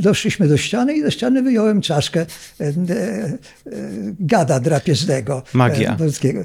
[0.00, 2.26] doszliśmy do ściany i do ściany wyjąłem czaszkę
[4.20, 5.42] gada drapieżnego.
[5.52, 5.96] Magia.
[5.96, 6.44] polskiego,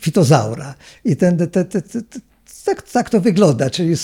[0.00, 0.74] fitozaura.
[1.04, 2.20] I ten, te, te, te, te,
[2.64, 3.94] tak, tak to wygląda, czyli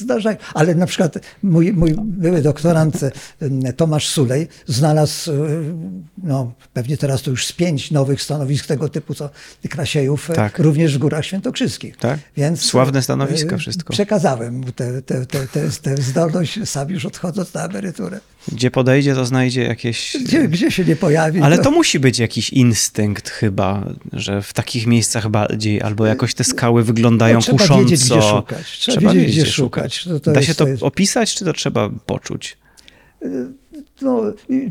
[0.00, 0.36] zdarzają.
[0.54, 5.34] Ale na przykład mój, mój były doktorant e, Tomasz Sulej znalazł, e,
[6.22, 9.30] no pewnie teraz to już z pięć nowych stanowisk tego typu, co
[9.70, 10.58] Krasiejów, e, Tak.
[10.58, 11.96] również w Górach Świętokrzyskich.
[11.96, 12.18] Tak.
[12.36, 13.92] Więc, Sławne stanowiska, wszystko.
[13.92, 18.20] Przekazałem mu tę te, te, te, te zdolność, sam już odchodząc na emeryturę.
[18.52, 20.16] Gdzie podejdzie, to znajdzie jakieś...
[20.24, 21.40] Gdzie, gdzie się nie pojawi.
[21.40, 26.44] Ale to musi być jakiś instynkt chyba, że w takich miejscach bardziej, albo jakoś te
[26.44, 27.82] skały wyglądają No, trzeba kusząco.
[27.84, 28.66] wiedzieć, gdzie szukać.
[28.78, 30.04] Trzeba wiedzieć, gdzie szukać.
[30.04, 32.56] To- to da się to to opisać, czy to trzeba poczuć?
[34.02, 34.22] No,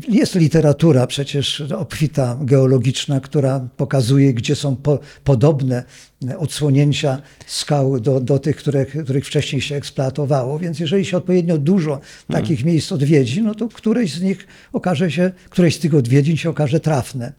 [0.08, 5.84] jest literatura przecież obfita geologiczna, która pokazuje, gdzie są po, podobne
[6.38, 10.58] odsłonięcia skał do, do tych, które, których wcześniej się eksploatowało.
[10.58, 12.00] Więc jeżeli się odpowiednio dużo
[12.30, 16.50] takich miejsc odwiedzi, no to któreś z nich okaże się, któreś z tych odwiedzin się
[16.50, 17.32] okaże trafne.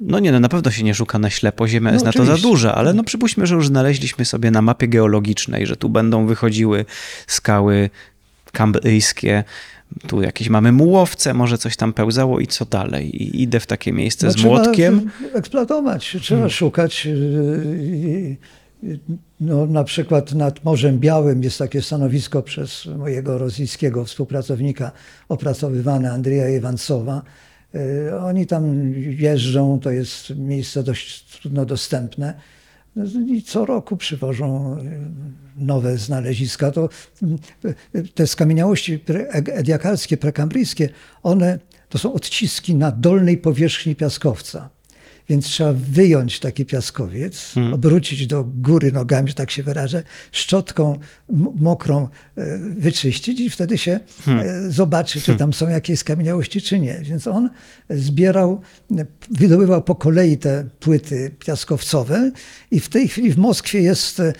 [0.00, 2.18] No nie, no na pewno się nie szuka na ślepo, ziemia No jest na to
[2.18, 2.48] za oczywiście.
[2.48, 6.84] duża, ale no przypuśćmy, że już znaleźliśmy sobie na mapie geologicznej, że tu będą wychodziły
[7.26, 7.90] skały
[8.52, 9.44] kambryjskie,
[10.06, 13.22] tu jakieś mamy mułowce, może coś tam pełzało i co dalej?
[13.22, 15.10] I idę w takie miejsce No, z młotkiem.
[15.20, 17.06] Trzeba eksploatować, trzeba szukać.
[17.06, 18.36] yy,
[18.82, 18.98] yy,
[19.40, 24.92] No, na przykład nad Morzem Białym jest takie stanowisko przez mojego rosyjskiego współpracownika
[25.28, 27.22] opracowywane, Andrzeja Iwancowa.
[27.74, 27.80] Yy,
[28.20, 32.34] Oni tam jeżdżą, to jest miejsce dość trudno dostępne.
[33.26, 35.00] I co roku przywożą yy,
[35.56, 36.70] nowe znaleziska.
[36.70, 36.88] To,
[37.94, 40.88] yy, te skamieniałości pre- ediakalskie, prekambryjskie,
[41.22, 44.70] one to są odciski na dolnej powierzchni piaskowca.
[45.30, 50.02] Więc trzeba wyjąć taki piaskowiec, obrócić do góry nogami, że tak się wyrażę,
[50.32, 50.98] szczotką
[51.60, 57.00] mokrą e, wyczyścić i wtedy się e, zobaczy, czy tam są jakieś skamieniałości, czy nie.
[57.02, 57.50] Więc on
[57.90, 58.60] zbierał,
[59.30, 62.30] wydobywał po kolei te płyty piaskowcowe
[62.70, 64.32] i w tej chwili w Moskwie jest e,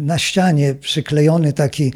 [0.00, 1.92] na ścianie przyklejony taki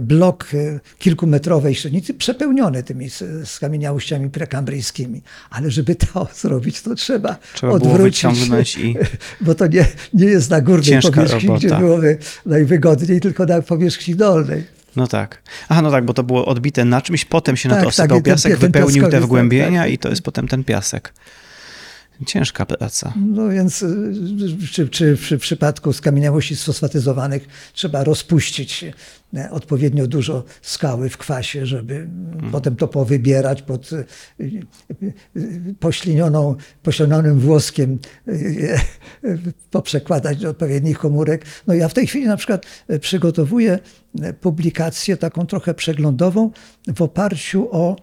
[0.00, 0.50] blok
[0.98, 3.06] kilkumetrowej średnicy, przepełniony tymi
[3.44, 5.22] skamieniałościami prekambryjskimi.
[5.50, 8.96] Ale żeby to zrobić, to trzeba, Trzeba było odwrócić, wyciągnąć i-
[9.46, 11.58] bo to nie, nie jest na górnej powierzchni, robota.
[11.66, 14.64] gdzie byłoby najwygodniej, tylko na powierzchni dolnej.
[14.96, 15.42] No tak.
[15.68, 17.98] Aha, no tak, bo to było odbite na czymś, potem się na Tak, to tak,
[18.00, 19.90] osypał i ten- piasek, ten wypełnił te tak, wgłębienia tak.
[19.92, 21.12] i to jest potem ten piasek.
[22.26, 23.12] Ciężka praca.
[23.26, 28.84] No więc y, czy, czy w przypadku skamieniałości sfosfatyzowanych trzeba rozpuścić
[29.34, 32.08] e, odpowiednio dużo skały w kwasie, żeby
[32.52, 34.04] potem to powybierać pod y,
[35.36, 37.98] y, poślinioną, poślinionym włoskiem,
[39.70, 41.44] poprzekładać do odpowiednich komórek.
[41.66, 43.78] No ja w tej chwili na przykład e, przygotowuję
[44.20, 46.50] e, publikację taką trochę przeglądową
[46.94, 47.96] w oparciu o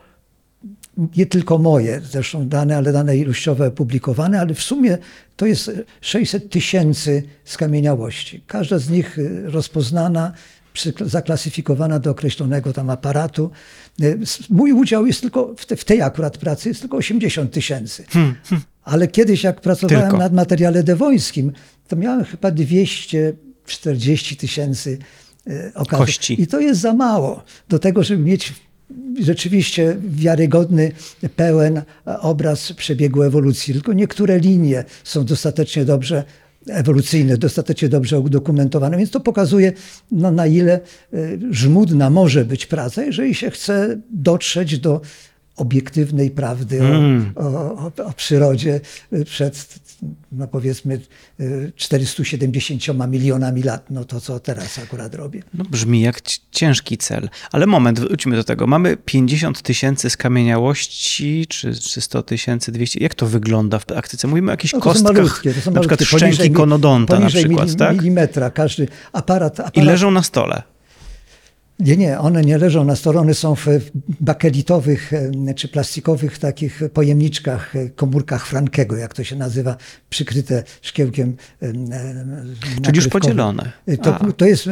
[1.18, 4.98] nie tylko moje, zresztą dane, ale dane ilościowe publikowane, ale w sumie
[5.36, 5.72] to jest
[6.02, 8.44] 600 tysięcy skamieniałości.
[8.48, 10.34] Każda z nich y, rozpoznana,
[11.06, 13.52] zaklasyfikowana do określonego tam aparatu.
[14.02, 14.20] Y,
[14.50, 18.06] Mój udział jest tylko, w, te, w tej akurat pracy jest tylko 80 tysięcy.
[18.84, 20.18] Ale kiedyś jak pracowałem Tylko.
[20.18, 21.52] nad materiale dewońskim,
[21.88, 24.98] to miałem chyba 240 tysięcy
[25.48, 26.06] y, okazów.
[26.06, 26.42] Kości.
[26.42, 28.54] I to jest za mało do tego, żeby mieć
[29.22, 30.92] rzeczywiście wiarygodny,
[31.36, 33.74] pełen obraz przebiegu ewolucji.
[33.74, 36.24] Tylko niektóre linie są dostatecznie dobrze
[36.68, 39.74] ewolucyjne dostatecznie dobrze udokumentowane, więc to pokazuje,
[40.12, 40.80] no, na ile
[41.14, 45.02] y, żmudna może być praca, jeżeli się chce dotrzeć do
[45.58, 47.32] obiektywnej prawdy Mm.
[47.36, 48.82] o, o, o, przyrodzie
[49.26, 49.80] przed,
[50.32, 51.00] no powiedzmy,
[51.40, 55.44] y, 470 milionami lat, no to co teraz akurat robię.
[55.54, 57.30] No, brzmi jak ci- ciężki cel.
[57.52, 58.68] Ale moment, wróćmy do tego.
[58.68, 63.00] Mamy 50 tysięcy skamieniałości, czy, czy 100 tysięcy, 200.
[63.00, 64.28] Jak to wygląda w praktyce?
[64.28, 67.76] Mówimy o jakichś No kostkach, malutkie, to są na przykład szczęki konodonta na przykład, mili-
[67.76, 67.98] tak?
[67.98, 70.64] milimetra, każdy aparat, aparat I leżą na stole.
[71.80, 73.66] Nie, nie, one nie leżą na stole, one są w
[74.20, 75.12] bakelitowych
[75.56, 79.78] czy plastikowych takich pojemniczkach, e, komórkach Frankego, jak to się nazywa,
[80.10, 81.36] przykryte szkiełkiem.
[81.62, 81.74] e,
[82.82, 83.72] Czyli już podzielone.
[83.88, 84.32] E, To, A.
[84.32, 84.70] to jest,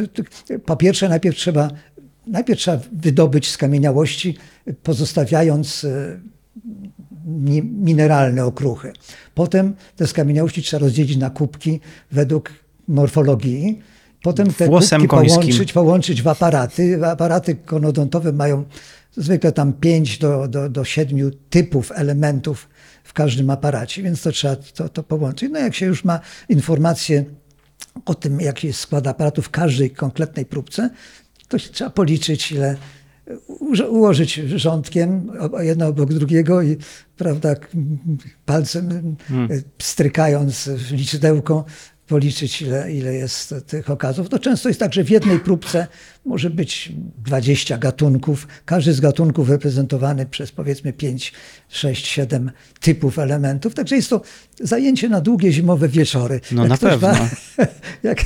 [0.65, 1.69] po pierwsze najpierw trzeba,
[2.27, 4.37] najpierw trzeba wydobyć skamieniałości,
[4.83, 5.85] pozostawiając
[7.25, 8.93] mi- mineralne okruchy.
[9.35, 11.79] Potem te skamieniałości trzeba rozdzielić na kubki
[12.11, 12.51] według
[12.87, 13.79] morfologii.
[14.25, 17.05] Potem te Włosem połączyć, połączyć w aparaty.
[17.05, 18.63] Aparaty konodontowe mają
[19.17, 22.69] zwykle tam 5 do, do, do 7 typów elementów
[23.03, 25.51] w każdym aparacie, więc to trzeba to, to połączyć.
[25.51, 26.19] No jak się już ma
[26.49, 27.25] informacje
[28.05, 30.89] o tym, jaki jest skład aparatu w każdej konkretnej próbce,
[31.47, 32.75] to się trzeba policzyć, ile
[33.89, 36.77] ułożyć rządkiem jedno obok drugiego i
[37.17, 37.55] prawda,
[38.45, 39.15] palcem
[39.51, 41.65] y, strykając w liczydełko
[42.07, 44.29] policzyć, ile, ile jest tych okazów.
[44.29, 45.87] To często jest tak, że w jednej próbce
[46.25, 46.91] może być
[47.25, 51.33] 20 gatunków, każdy z gatunków reprezentowany przez powiedzmy 5,
[51.69, 52.51] 6, 7
[52.81, 53.73] typów elementów.
[53.73, 54.21] Także jest to
[54.59, 56.41] zajęcie na długie zimowe wieczory.
[56.51, 57.27] No na ktoś pewno.
[58.03, 58.17] jak,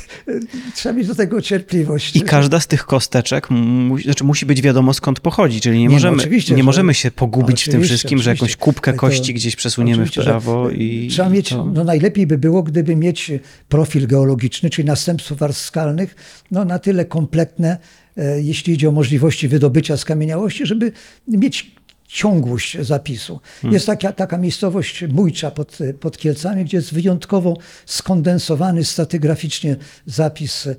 [0.76, 2.16] trzeba mieć do tego cierpliwość.
[2.16, 5.92] I każda z tych kosteczek mu, znaczy musi być wiadomo skąd pochodzi, czyli nie, no
[5.92, 8.64] możemy, oczywiście, nie że- możemy się pogubić w tym Oczywiście, wszystkim, że jakąś oczywiście.
[8.66, 11.66] kubkę To- kości gdzieś przesuniemy w oczywiście, prawo i Trzeba mieć, to...
[11.66, 13.32] no najlepiej by było, gdyby mieć
[13.70, 16.16] profil geologiczny, czyli następstwo warstw skalnych,
[16.52, 17.78] no na tyle kompletne,
[18.18, 20.92] e, jeśli idzie o możliwości wydobycia skamieniałości, żeby
[21.28, 21.72] mieć
[22.10, 23.40] ciągłość zapisu.
[23.62, 23.74] Hmm.
[23.74, 30.76] Jest taka, taka miejscowość Mójcza pod, pod Kielcami, gdzie jest wyjątkowo skondensowany statygraficznie zapis e,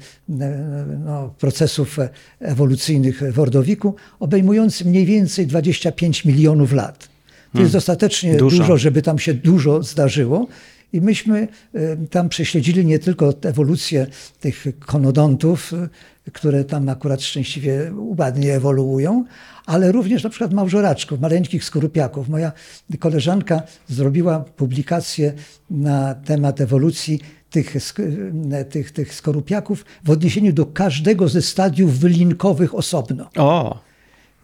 [1.04, 1.96] no, procesów
[2.40, 7.08] ewolucyjnych w Ordowiku, obejmujący mniej więcej 25 milionów lat.
[7.52, 8.56] To jest dostatecznie Dużo.
[8.56, 10.46] dużo, żeby tam się dużo zdarzyło.
[10.92, 14.06] I myśmy e, tam prześledzili nie tylko ewolucję
[14.40, 15.72] tych konodontów,
[16.32, 19.24] które tam akurat szczęśliwie ładnie ewoluują,
[19.66, 22.28] ale również na przykład małżoraczków, maleńkich skorupiaków.
[22.28, 22.52] Moja
[22.98, 25.32] koleżanka zrobiła publikację
[25.70, 27.76] na temat ewolucji tych,
[28.70, 33.30] tych, tych skorupiaków w odniesieniu do każdego ze stadiów wylinkowych osobno.
[33.36, 33.80] O,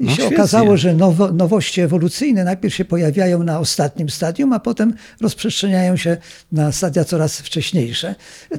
[0.00, 0.36] I No się świetnie.
[0.36, 6.16] okazało, że nowo, nowości ewolucyjne najpierw się pojawiają na ostatnim stadium, a potem rozprzestrzeniają się
[6.52, 8.14] na stadia coraz wcześniejsze.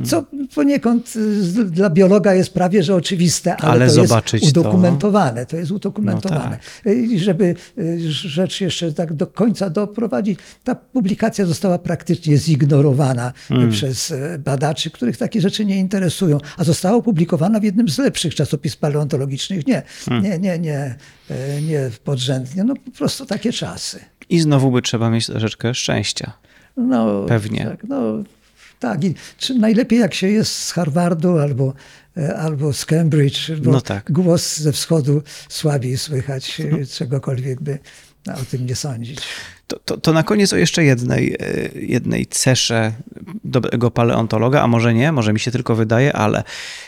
[0.06, 0.24] Co
[0.56, 1.14] poniekąd
[1.60, 4.14] y, dla biologa jest prawie że oczywiste, ale, Ale to jest
[4.44, 5.46] to- udokumentowane.
[5.46, 6.58] To, jest udokumentowane.
[6.86, 13.34] No I żeby y, rzecz jeszcze tak do końca doprowadzić, ta publikacja została praktycznie zignorowana
[13.48, 13.72] Hmm.
[13.72, 18.80] przez badaczy, których takie rzeczy nie interesują, a została opublikowana w jednym z lepszych czasopism
[18.80, 19.68] paleontologicznych.
[19.68, 20.24] Nie, Hmm.
[20.24, 20.96] nie, nie, nie,
[21.62, 22.64] nie podrzędnie.
[22.64, 24.00] No po prostu takie czasy.
[24.30, 26.34] i znowu by trzeba mieć troszeczkę szczęścia.
[26.78, 27.66] No, Pewnie.
[27.66, 28.24] Tak, no,
[28.80, 29.04] tak.
[29.04, 31.74] I czy najlepiej jak się jest z Harvardu albo,
[32.18, 34.12] e, albo z Cambridge, bo No tak.
[34.12, 37.80] głos ze wschodu słabiej słychać, e, czegokolwiek by
[38.28, 39.20] o tym nie sądzić.
[39.68, 42.94] To, to, to na koniec o jeszcze jednej, e, jednej cesze
[43.44, 46.44] dobrego paleontologa, a może nie, może mi się tylko wydaje, ale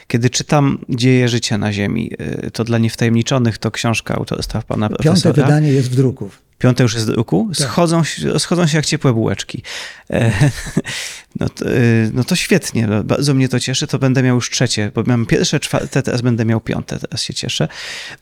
[0.07, 5.03] kiedy czytam Dzieje życia na Ziemi, e, to dla niewtajemniczonych to książka autorstwa pana Piąte
[5.03, 5.33] profesora.
[5.33, 6.29] wydanie jest w druku.
[6.59, 7.49] Piąte już jest w druku?
[7.57, 7.67] Tak.
[7.67, 9.63] Schodzą, się- schodzą się jak ciepłe bułeczki.
[10.09, 10.31] E,
[11.39, 11.65] No to,
[12.13, 15.59] no to świetnie, bardzo mnie to cieszy, to będę miał już trzecie, bo miałem pierwsze,
[15.59, 17.67] czwarte, teraz będę miał piąte, teraz się cieszę.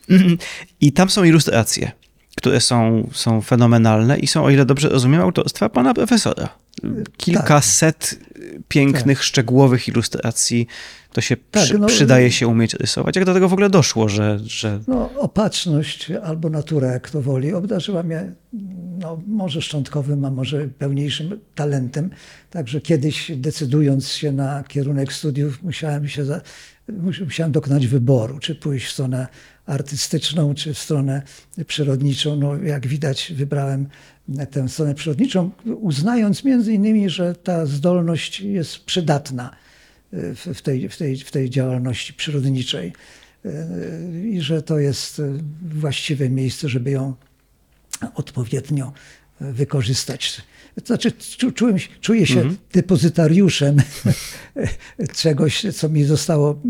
[0.82, 1.92] I tam są ilustracje,
[2.38, 6.50] które są, są fenomenalne i są, o ile dobrze rozumiem, autorstwa pana profesora.
[7.18, 8.20] Kilkaset
[8.68, 10.68] pięknych, szczegółowych ilustracji,
[11.14, 13.16] to się Tak, przy, no- przydaje się umieć rysować.
[13.16, 14.40] Jak do tego w ogóle doszło, że...
[14.46, 14.80] że...
[14.88, 18.32] No, opatrzność albo natura, jak to woli, obdarzyła mnie
[19.00, 22.10] no, może szczątkowym, a może pełniejszym talentem.
[22.50, 26.42] Także kiedyś decydując się na kierunek studiów, musiałem się za,
[26.90, 29.28] mus- musiałem dokonać wyboru, czy pójść w stronę
[29.68, 31.22] artystyczną, czy w stronę
[31.68, 32.36] przyrodniczą.
[32.36, 33.88] No, jak widać, wybrałem
[34.52, 39.56] tę stronę przyrodniczą, uznając między innymi, że ta zdolność jest przydatna
[40.12, 42.94] w, w, tej, w, tej, w tej działalności przyrodniczej
[44.24, 45.22] i że to jest
[45.62, 47.14] właściwe miejsce, żeby ją
[48.16, 48.94] odpowiednio
[49.42, 50.42] wykorzystać.
[50.86, 53.78] Znaczy, czu, czułem, czuję się depozytariuszem
[55.22, 56.62] czegoś, co mi zostało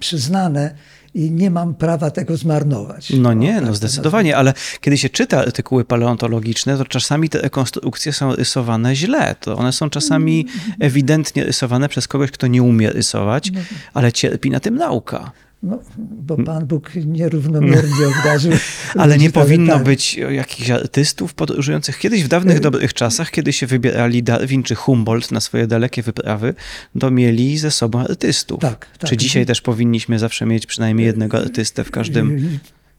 [0.00, 0.74] przyznane
[1.14, 3.10] i nie mam prawa tego zmarnować.
[3.10, 7.40] No nie, tak no to zdecydowanie, ale kiedy się czyta artykuły paleontologiczne, to czasami te
[7.40, 9.34] rekonstrukcje są rysowane źle.
[9.40, 10.76] To one są czasami Mm.
[10.80, 13.52] ewidentnie rysowane przez kogoś, kto nie umie rysować,
[13.94, 15.32] ale cierpi na tym nauka.
[15.62, 18.52] No, bo Pan Bóg nierównomiernie obdarzył.
[18.94, 19.84] Ale nie powinno talentami.
[19.96, 21.98] być jakichś artystów podróżujących.
[21.98, 26.54] Kiedyś w dawnych dobrych czasach, kiedy się wybierali Darwin czy Humboldt na swoje dalekie wyprawy,
[27.00, 28.60] to mieli ze sobą artystów.
[28.60, 29.10] Tak, tak.
[29.10, 32.58] Czy dzisiaj też powinniśmy zawsze mieć przynajmniej jednego artystę w każdym Ten-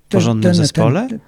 [0.09, 1.07] porządnym zespole?
[1.09, 1.19] ten-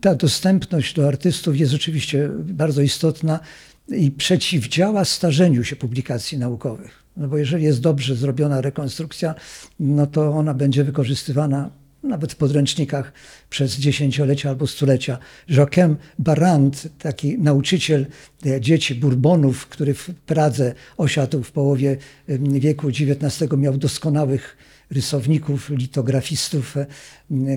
[0.00, 3.40] ta dostępność do artystów jest oczywiście bardzo istotna
[3.88, 7.03] i przeciwdziała starzeniu się publikacji naukowych.
[7.16, 9.34] No bo jeżeli jest dobrze zrobiona rekonstrukcja,
[9.80, 11.70] no to ona będzie wykorzystywana
[12.04, 13.12] nawet w podręcznikach
[13.50, 15.18] przez dziesięciolecia albo stulecia.
[15.48, 18.06] Joachim Barrand, taki nauczyciel
[18.46, 21.96] e, dzieci Bourbonów, który w Pradze osiadł w połowie
[22.38, 24.56] wieku XIX, miał doskonałych
[24.90, 26.86] rysowników, litografistów, e,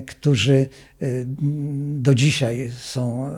[0.02, 0.68] którzy
[1.00, 1.06] e,
[2.00, 3.30] do dzisiaj są,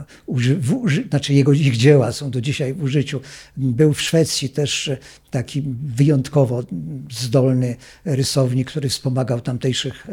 [1.08, 3.20] znaczy jego, ich dzieła są do dzisiaj w użyciu.
[3.56, 4.96] Był w Szwecji też e,
[5.30, 6.64] taki wyjątkowo
[7.10, 10.06] zdolny rysownik, który wspomagał tamtejszych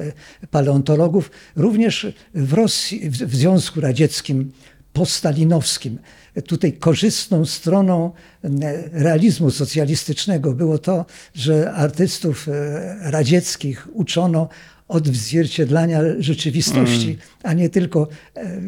[0.52, 1.32] paleontologów.
[1.56, 4.52] Również w Rosji, w Związku Radzieckim
[4.94, 6.00] postalinowskim.
[6.42, 8.12] Tutaj korzystną stroną
[8.44, 8.50] e,
[8.92, 14.50] realizmu socjalistycznego było to, że artystów e, radzieckich uczono
[14.88, 18.62] odzwierciedlania rzeczywistości, a nie tylko e,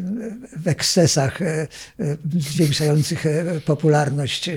[0.56, 1.46] w ekscesach e,
[2.00, 3.24] e, zwiększających
[3.64, 4.50] popularność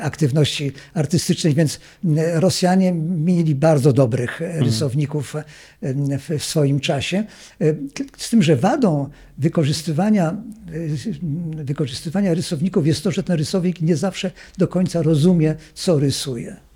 [0.00, 1.54] aktywności artystycznej.
[1.54, 1.80] Więc
[2.34, 5.34] Rosjanie mieli bardzo dobrych e, rysowników
[6.38, 7.24] w, swoim czasie.
[8.16, 10.36] Z tym, że wadą wykorzystywania,
[11.64, 16.69] wykorzystywania rysowników jest to, że ten rysownik nie zawsze do końca rozumie, co rysuje.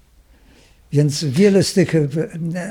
[0.95, 2.09] Więc wiele z tych e,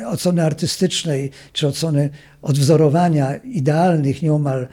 [0.07, 2.09] oceny artystycznej, czy oceny
[2.44, 4.68] odwzorowania idealnych nieomal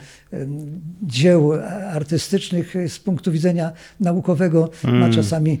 [1.03, 1.53] dzieł
[1.93, 5.59] artystycznych z punktu widzenia naukowego ma czasami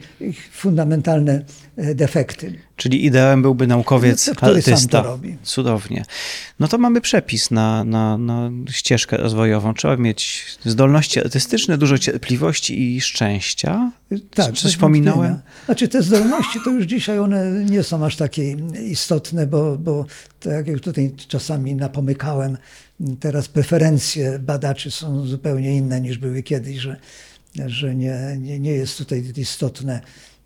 [0.51, 1.41] fundamentalne
[1.77, 2.53] e, defekty.
[2.75, 5.01] Czyli ideałem byłby naukowiec, No, który sam artysta.
[5.01, 5.37] to robi.
[5.43, 6.05] Cudownie.
[6.59, 9.73] No to mamy przepis na, na, na ścieżkę rozwojową.
[9.73, 13.91] Trzeba mieć zdolności artystyczne, dużo cierpliwości i szczęścia.
[14.33, 15.39] Tak, Coś pominąłem?
[15.65, 18.55] Znaczy te zdolności to już dzisiaj one nie są aż takie
[18.89, 20.05] istotne, bo, bo
[20.41, 22.57] tak jak tutaj czasami napomykałem,
[23.19, 26.95] teraz preferencje badaczy są zupełnie inne niż były kiedyś, że,
[27.65, 30.01] że nie, nie, nie jest tutaj istotne.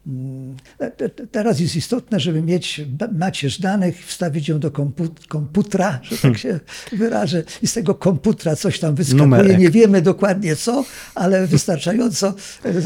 [0.08, 2.82] Mm, te- te- Teraz jest istotne, żeby mieć
[3.12, 6.60] macierz danych, wstawić ją do kompu- komputera, że tak się
[6.92, 9.24] wyrażę, i z tego komputera coś tam wyskakuje.
[9.24, 9.58] Numerek.
[9.60, 10.86] Nie wiemy dokładnie co,
[11.16, 12.34] ale wystarczająco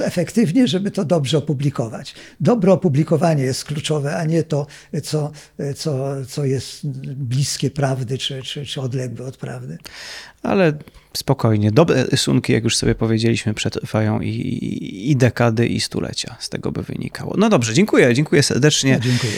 [0.03, 2.15] efektywnie, żeby to dobrze opublikować.
[2.39, 4.67] Dobre opublikowanie jest kluczowe, a nie to,
[5.03, 5.31] co,
[5.75, 9.77] co, co jest bliskie prawdy, czy, czy, czy odległe od prawdy.
[10.43, 10.73] Ale
[11.13, 11.71] spokojnie.
[11.71, 16.35] Dobre rysunki, jak już sobie powiedzieliśmy, przetrwają i, i, i dekady, i stulecia.
[16.39, 17.35] Z tego by wynikało.
[17.37, 18.13] No dobrze, dziękuję.
[18.13, 18.99] Dziękuję serdecznie.
[19.01, 19.31] Dziękuję.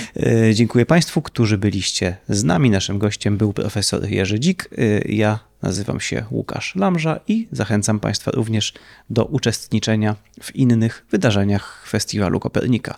[0.49, 2.69] E, Dziękuję Państwu, którzy byliście z nami.
[2.69, 4.69] Naszym gościem był profesor Jerzy Dzik.
[4.77, 8.73] E, Ja nazywam się Łukasz Lamża i zachęcam Państwa również
[9.09, 12.97] do uczestniczenia w innych wydarzeniach Festiwalu Kopernika.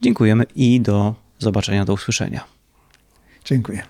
[0.00, 2.44] Dziękujemy i do zobaczenia, do usłyszenia.
[3.44, 3.82] Dziękuję.